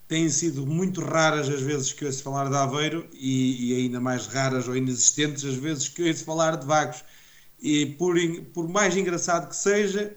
[0.07, 4.27] têm sido muito raras as vezes que ouço falar de Aveiro e, e, ainda mais
[4.27, 7.03] raras ou inexistentes as vezes que ouço falar de Vagos.
[7.59, 8.15] E por,
[8.53, 10.15] por mais engraçado que seja,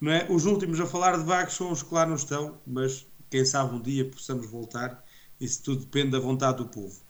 [0.00, 0.26] não é?
[0.30, 3.74] os últimos a falar de Vagos são os que lá não estão, mas quem sabe
[3.74, 5.04] um dia possamos voltar.
[5.40, 7.00] Isso tudo depende da vontade do povo.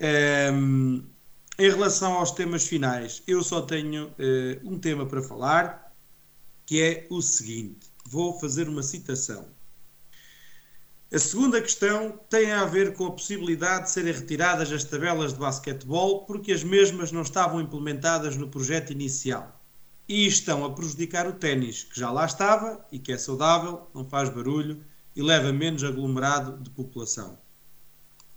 [0.00, 1.02] Um, ehm,
[1.58, 4.12] em relação aos temas finais, eu só tenho uh,
[4.62, 5.92] um tema para falar,
[6.64, 9.46] que é o seguinte: vou fazer uma citação.
[11.12, 15.38] A segunda questão tem a ver com a possibilidade de serem retiradas as tabelas de
[15.38, 19.58] basquetebol porque as mesmas não estavam implementadas no projeto inicial
[20.06, 24.04] e estão a prejudicar o ténis, que já lá estava e que é saudável, não
[24.04, 24.84] faz barulho
[25.16, 27.38] e leva menos aglomerado de população.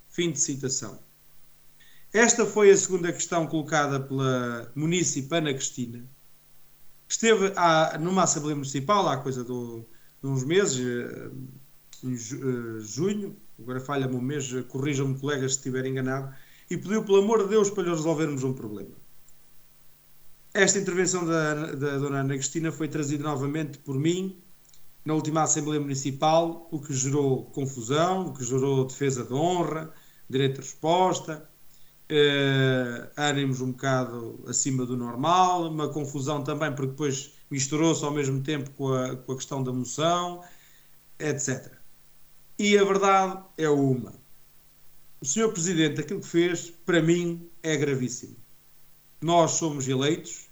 [0.09, 1.10] Fim de citação.
[2.13, 5.99] Esta foi a segunda questão colocada pela munícipe Ana Cristina,
[7.07, 9.85] que esteve à, numa Assembleia Municipal há coisa de,
[10.21, 11.31] uns meses, eh,
[12.03, 16.35] em eh, junho, agora falha-me um mês, corrijam-me colegas se estiver enganado,
[16.69, 18.95] e pediu, pelo amor de Deus, para lhe resolvermos um problema.
[20.53, 24.37] Esta intervenção da, da Dona Ana Cristina foi trazida novamente por mim
[25.05, 29.93] na última Assembleia Municipal, o que gerou confusão, o que gerou defesa de honra,
[30.29, 31.49] direito de resposta,
[32.11, 38.41] uh, ânimos um bocado acima do normal, uma confusão também, porque depois misturou-se ao mesmo
[38.43, 40.43] tempo com a, com a questão da moção,
[41.17, 41.71] etc.
[42.59, 44.13] E a verdade é uma.
[45.21, 45.51] O Sr.
[45.51, 48.35] Presidente, aquilo que fez, para mim, é gravíssimo.
[49.21, 50.47] Nós somos eleitos,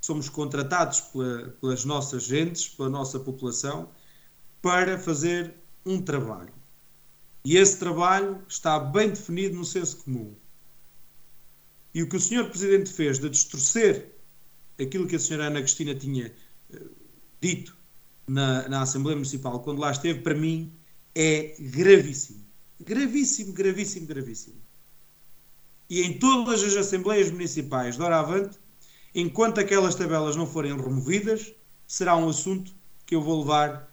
[0.00, 3.90] somos contratados pela, pelas nossas gentes, pela nossa população,
[4.60, 5.54] para fazer
[5.84, 6.52] um trabalho.
[7.44, 10.34] E esse trabalho está bem definido no senso comum.
[11.94, 14.10] E o que o senhor Presidente fez de distorcer
[14.80, 16.34] aquilo que a senhora Ana Cristina tinha
[16.72, 16.90] uh,
[17.40, 17.76] dito
[18.26, 20.72] na, na Assembleia Municipal quando lá esteve, para mim
[21.14, 22.44] é gravíssimo.
[22.80, 24.56] Gravíssimo, gravíssimo, gravíssimo.
[25.88, 28.58] E em todas as Assembleias Municipais de Oravante,
[29.14, 31.52] enquanto aquelas tabelas não forem removidas,
[31.86, 32.74] será um assunto
[33.06, 33.88] que eu vou levar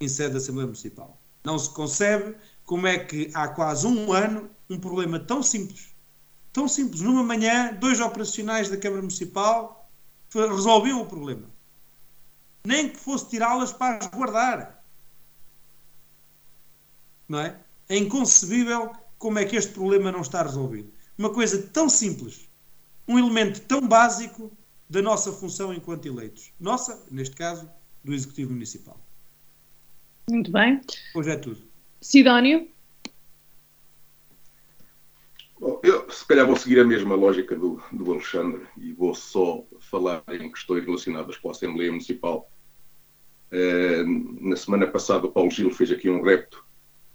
[0.00, 1.18] em sede da Assembleia Municipal.
[1.44, 2.34] Não se concebe
[2.64, 5.94] como é que há quase um ano um problema tão simples,
[6.56, 9.86] tão simples, numa manhã, dois operacionais da Câmara Municipal
[10.32, 11.44] resolviam o problema.
[12.64, 14.82] Nem que fosse tirá-las para as guardar.
[17.28, 17.58] Não é?
[17.90, 20.90] É inconcebível como é que este problema não está resolvido.
[21.18, 22.48] Uma coisa tão simples,
[23.06, 24.50] um elemento tão básico
[24.88, 26.54] da nossa função enquanto eleitos.
[26.58, 27.68] Nossa, neste caso,
[28.02, 28.98] do Executivo Municipal.
[30.30, 30.80] Muito bem.
[31.14, 31.62] Hoje é tudo.
[32.00, 32.66] Sidónio?
[35.58, 39.62] Bom, eu se calhar vou seguir a mesma lógica do, do Alexandre e vou só
[39.78, 42.50] falar em questões relacionadas com a Assembleia Municipal.
[43.52, 46.64] Uh, na semana passada o Paulo Gil fez aqui um repto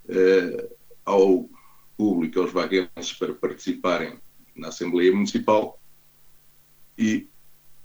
[0.05, 1.49] uh, ao
[1.97, 4.19] público, aos vaguenses, para participarem
[4.55, 5.81] na Assembleia Municipal
[6.95, 7.27] e,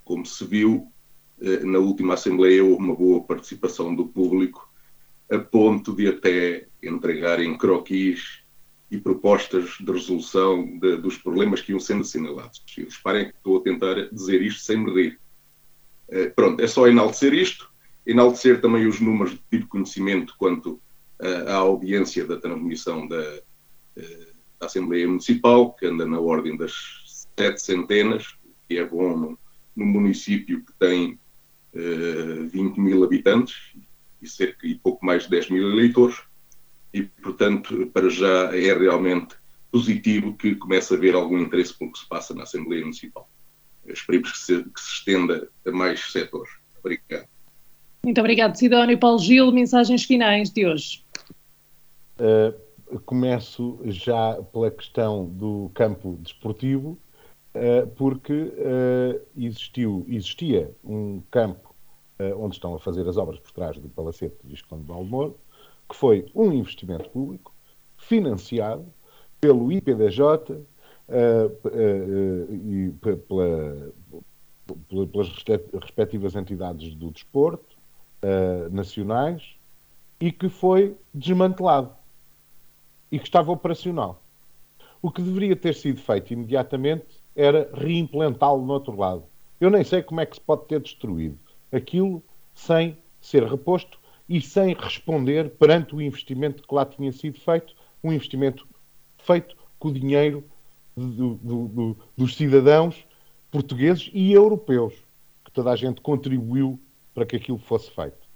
[0.05, 0.93] como se viu,
[1.39, 4.71] uh, na última Assembleia houve uma boa participação do público
[5.33, 8.46] a ponto de até entregarem croquis
[8.91, 12.63] e propostas de resolução de, dos problemas que iam sendo assinalados.
[12.79, 15.09] E reparem que estou a tentar dizer isto sem me.
[16.09, 17.69] Uh, pronto, é só enaltecer isto,
[18.07, 20.81] enaltecer também os números de tipo conhecimento quanto
[21.21, 23.41] uh, à audiência da transmissão da,
[23.97, 24.27] uh,
[24.61, 28.37] da, Assembleia Municipal, que anda na ordem das sete centenas,
[28.69, 29.37] que é bom
[29.75, 31.19] no município que tem
[32.51, 33.75] 20 mil habitantes
[34.23, 36.17] e cerca e pouco mais de 10 mil eleitores
[36.97, 39.35] e, portanto, para já é realmente
[39.71, 43.29] positivo que comece a haver algum interesse pelo que se passa na Assembleia Municipal.
[43.87, 46.51] Esperemos que se, que se estenda a mais setores.
[46.81, 47.29] Obrigado.
[48.03, 48.99] Muito obrigado, Sidónio.
[48.99, 51.05] Paulo Gil, mensagens finais de hoje.
[52.19, 56.99] Uh, começo já pela questão do campo desportivo,
[57.55, 61.67] uh, porque uh, existiu, existia um campo
[62.39, 65.37] onde estão a fazer as obras por trás do Palacete de Visconde de Balmoro,
[65.89, 67.55] que foi um investimento público
[67.97, 68.87] financiado
[69.41, 73.93] pelo IPDJ uh, uh, uh, e pela,
[75.13, 75.29] pelas
[75.83, 77.77] respectivas entidades do desporto
[78.23, 79.57] uh, nacionais
[80.21, 81.93] e que foi desmantelado
[83.11, 84.23] e que estava operacional.
[85.01, 89.25] O que deveria ter sido feito imediatamente era reimplantá-lo no outro lado.
[89.61, 91.39] Eu nem sei como é que se pode ter destruído
[91.71, 92.23] aquilo
[92.55, 98.13] sem ser reposto e sem responder perante o investimento que lá tinha sido feito, um
[98.13, 98.67] investimento
[99.19, 100.45] feito com o dinheiro
[100.97, 103.07] do, do, do, dos cidadãos
[103.51, 104.95] portugueses e europeus,
[105.45, 106.79] que toda a gente contribuiu
[107.15, 108.27] para que aquilo fosse feito.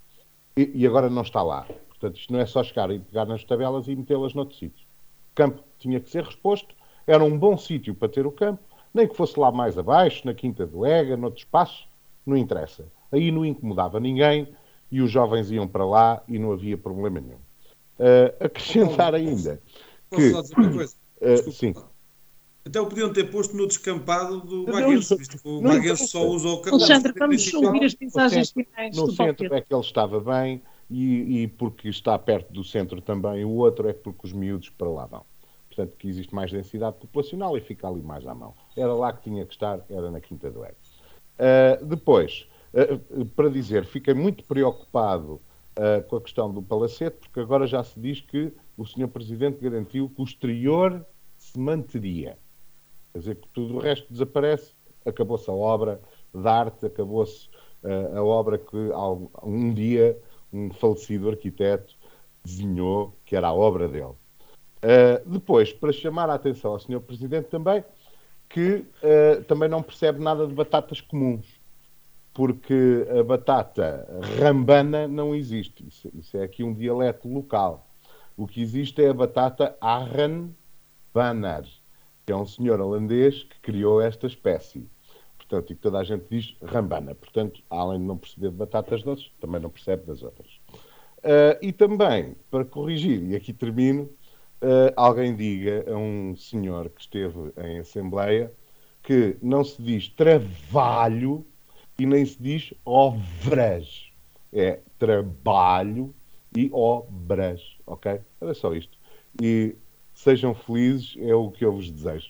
[0.56, 1.66] E, e agora não está lá.
[1.88, 4.86] Portanto, isto não é só chegar e pegar nas tabelas e metê-las noutro sítio.
[5.32, 6.74] O campo tinha que ser resposto,
[7.06, 8.62] era um bom sítio para ter o campo,
[8.92, 11.86] nem que fosse lá mais abaixo, na Quinta do Ega, noutro espaço,
[12.24, 12.86] não interessa.
[13.12, 14.48] Aí não incomodava ninguém,
[14.90, 17.38] e os jovens iam para lá e não havia problema nenhum.
[17.98, 19.60] Uh, acrescentar ainda
[20.10, 20.30] Posso que...
[20.32, 20.94] Posso dizer uma coisa?
[21.20, 21.74] Uh, sim.
[22.64, 26.48] Até o podiam ter posto no descampado do Baguense, visto que o Baguense só usa
[26.48, 26.76] o campo.
[26.76, 30.60] Alexandre, vamos ouvir as mensagens finais No centro é que ele estava bem
[30.90, 33.44] e, e, porque está perto do centro também.
[33.44, 35.24] O outro é porque os miúdos para lá vão.
[35.68, 38.52] Portanto, que existe mais densidade populacional e fica ali mais à mão.
[38.76, 40.76] Era lá que tinha que estar, era na Quinta do Ego.
[41.38, 42.46] Uh, depois,
[43.34, 45.40] para dizer, fiquei muito preocupado
[45.76, 49.08] uh, com a questão do palacete, porque agora já se diz que o Sr.
[49.08, 51.04] Presidente garantiu que o exterior
[51.36, 52.38] se manteria.
[53.12, 54.72] Quer dizer que tudo o resto desaparece,
[55.04, 56.00] acabou-se a obra
[56.32, 57.48] de arte, acabou-se
[57.82, 58.76] uh, a obra que
[59.42, 60.18] um dia
[60.52, 61.94] um falecido arquiteto
[62.44, 64.14] desenhou, que era a obra dele.
[64.82, 67.00] Uh, depois, para chamar a atenção ao Sr.
[67.00, 67.84] Presidente também,
[68.48, 68.84] que
[69.46, 71.59] também não percebe nada de batatas comuns,
[72.32, 74.06] porque a batata
[74.38, 75.86] rambana não existe.
[75.86, 77.88] Isso, isso é aqui um dialeto local.
[78.36, 81.64] O que existe é a batata Arranbanar,
[82.24, 84.88] que é um senhor holandês que criou esta espécie.
[85.36, 87.14] Portanto, e que toda a gente diz rambana.
[87.14, 90.48] Portanto, além de não perceber de batatas doces, também não percebe das outras.
[91.18, 94.04] Uh, e também, para corrigir, e aqui termino,
[94.62, 98.52] uh, alguém diga a um senhor que esteve em Assembleia
[99.02, 101.44] que não se diz trabalho
[102.02, 104.10] e nem se diz obras.
[104.52, 106.12] É trabalho
[106.56, 108.20] e obras, ok?
[108.40, 108.98] Era só isto.
[109.40, 109.76] E
[110.22, 112.26] Sejam felizes, é o que eu vos desejo.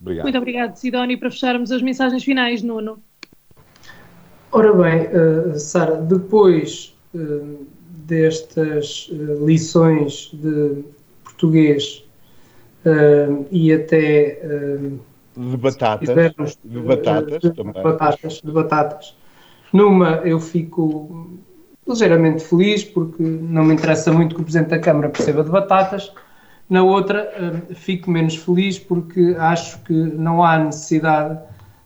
[0.00, 0.22] Obrigado.
[0.22, 1.18] Muito obrigado, Sidónio.
[1.18, 3.02] Para fecharmos as mensagens finais, Nuno.
[4.52, 7.66] Ora bem, uh, Sara, depois uh,
[8.06, 10.84] destas uh, lições de
[11.24, 12.04] português
[13.50, 14.40] e até
[15.36, 16.08] De batatas.
[16.08, 17.82] Fizermos, de batatas de, também.
[17.82, 19.16] Batatas, de batatas.
[19.72, 21.30] Numa eu fico
[21.86, 26.12] ligeiramente feliz porque não me interessa muito que o Presidente da Câmara perceba de batatas.
[26.68, 31.38] Na outra uh, fico menos feliz porque acho que não há necessidade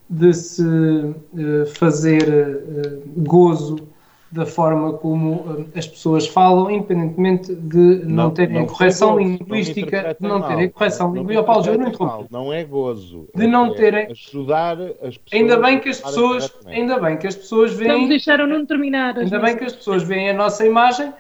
[0.09, 3.94] de se uh, fazer uh, gozo
[4.35, 10.17] da forma como as pessoas falam, independentemente de não, não terem não correção gozo, linguística,
[10.19, 11.45] não, não terem correção linguística.
[11.45, 13.29] Paulo, eu não Não é gozo.
[13.33, 14.07] De não é terem.
[14.11, 15.33] Ajudar as pessoas.
[15.33, 17.93] Ainda bem que as pessoas, ainda bem que as pessoas veem.
[17.93, 19.17] Não deixaram não terminar.
[19.17, 21.13] Ainda bem que as pessoas veem a nossa imagem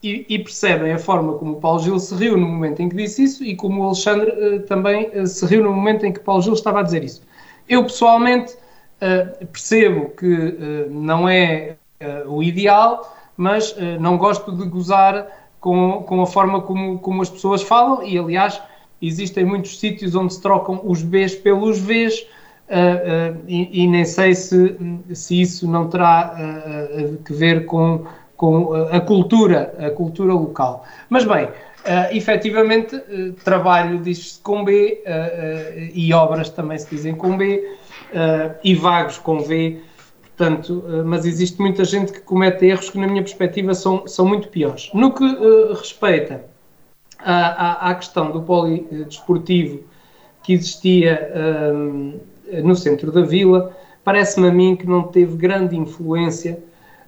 [0.00, 2.94] e, e, percebem a forma como o Paulo Gil se riu no momento em que
[2.94, 6.20] disse isso e como o Alexandre uh, também uh, se riu no momento em que
[6.20, 7.20] Paulo Gil estava a dizer isso.
[7.68, 14.64] Eu pessoalmente uh, percebo que não é uh, o ideal, mas uh, não gosto de
[14.64, 15.26] gozar
[15.60, 18.60] com, com a forma como, como as pessoas falam e, aliás,
[19.00, 24.34] existem muitos sítios onde se trocam os Bs pelos Vs uh, e, e, nem sei
[24.34, 24.76] se,
[25.12, 26.34] se isso não terá
[27.24, 28.04] que ver com,
[28.36, 30.84] com a cultura, a cultura local.
[31.08, 31.48] Mas bem,
[31.80, 37.78] Uh, efetivamente, uh, trabalho diz-se com B uh, e obras também se dizem com B
[38.62, 39.80] e vagos com V
[40.40, 44.26] Portanto, eh, mas existe muita gente que comete erros que, na minha perspectiva, são, são
[44.26, 44.90] muito piores.
[44.94, 46.46] No que uh, respeita
[47.18, 49.80] à, à, à, questão do polidesportivo
[50.42, 51.30] que existia
[51.74, 52.18] um,
[52.64, 56.58] no centro da vila, parece-me a mim que não teve grande influência.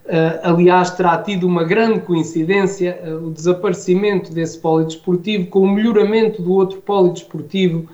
[0.05, 6.39] Uh, aliás, terá tido uma grande coincidência uh, o desaparecimento desse polidesportivo com o melhoramento
[6.39, 7.89] do outro polidesportivo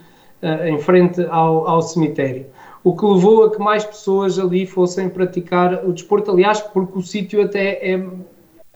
[0.65, 2.45] em frente ao, ao cemitério
[2.89, 7.01] o que levou a que mais pessoas ali fossem praticar o desporto, aliás, porque o
[7.03, 8.03] sítio até é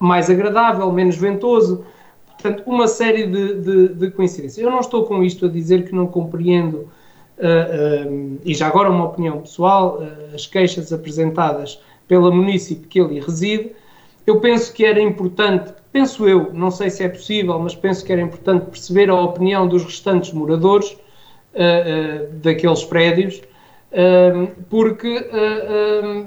[0.00, 1.84] mais agradável, menos ventoso.
[2.26, 4.64] Portanto, uma série de, de, de coincidências.
[4.64, 6.88] Eu não estou com isto a dizer que não compreendo,
[7.38, 13.00] uh, uh, e já agora uma opinião pessoal, uh, as queixas apresentadas pela município que
[13.00, 13.72] ele reside.
[14.24, 18.12] Eu penso que era importante, penso eu, não sei se é possível, mas penso que
[18.12, 20.96] era importante perceber a opinião dos restantes moradores
[22.42, 23.40] daqueles prédios
[24.68, 25.30] porque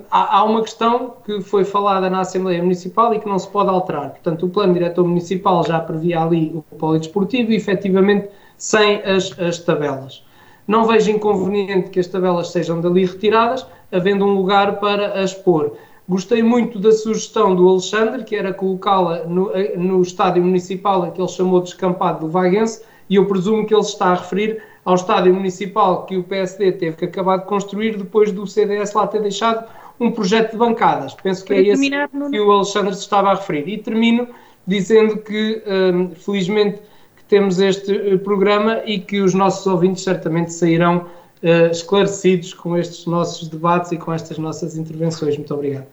[0.09, 4.11] há uma questão que foi falada na Assembleia Municipal e que não se pode alterar.
[4.11, 9.59] Portanto, o plano diretor municipal já previa ali o polidesportivo e, efetivamente, sem as, as
[9.59, 10.23] tabelas.
[10.67, 15.73] Não vejo inconveniente que as tabelas sejam dali retiradas, havendo um lugar para as pôr.
[16.09, 21.27] Gostei muito da sugestão do Alexandre, que era colocá-la no, no estádio municipal, que ele
[21.27, 25.33] chamou de escampado do Vaguense, e eu presumo que ele está a referir ao estádio
[25.33, 29.67] municipal que o PSD teve que acabar de construir depois do CDS lá ter deixado
[29.99, 31.13] um projeto de bancadas.
[31.15, 32.31] Penso que é esse no...
[32.31, 33.67] que o Alexandre se estava a referir.
[33.67, 34.29] E termino
[34.65, 36.79] dizendo que, um, felizmente,
[37.17, 40.99] que temos este uh, programa e que os nossos ouvintes certamente sairão
[41.43, 45.35] uh, esclarecidos com estes nossos debates e com estas nossas intervenções.
[45.35, 45.87] Muito obrigado.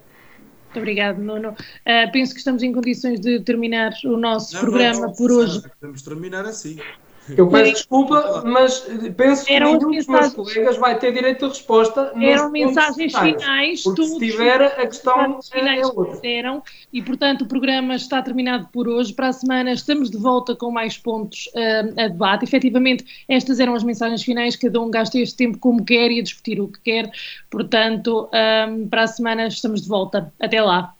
[0.66, 1.48] Muito obrigado, Nuno.
[1.48, 5.32] Uh, penso que estamos em condições de terminar o nosso não, programa não, não, por
[5.32, 5.62] hoje.
[5.80, 6.78] Podemos terminar assim.
[7.28, 8.80] Eu peço desculpa, mas
[9.16, 12.12] penso que nenhum dos meus colegas vai ter direito de resposta.
[12.20, 16.20] Eram mensagens finais, porque se tiver, a questão é outra.
[16.22, 16.62] Eram,
[16.92, 19.12] e, portanto, o programa está terminado por hoje.
[19.12, 22.44] Para a semana estamos de volta com mais pontos uh, a debate.
[22.44, 26.22] Efetivamente, estas eram as mensagens finais, cada um gasta este tempo como quer e a
[26.22, 27.10] discutir o que quer.
[27.50, 28.28] Portanto,
[28.68, 30.32] um, para a semana estamos de volta.
[30.38, 30.94] Até lá.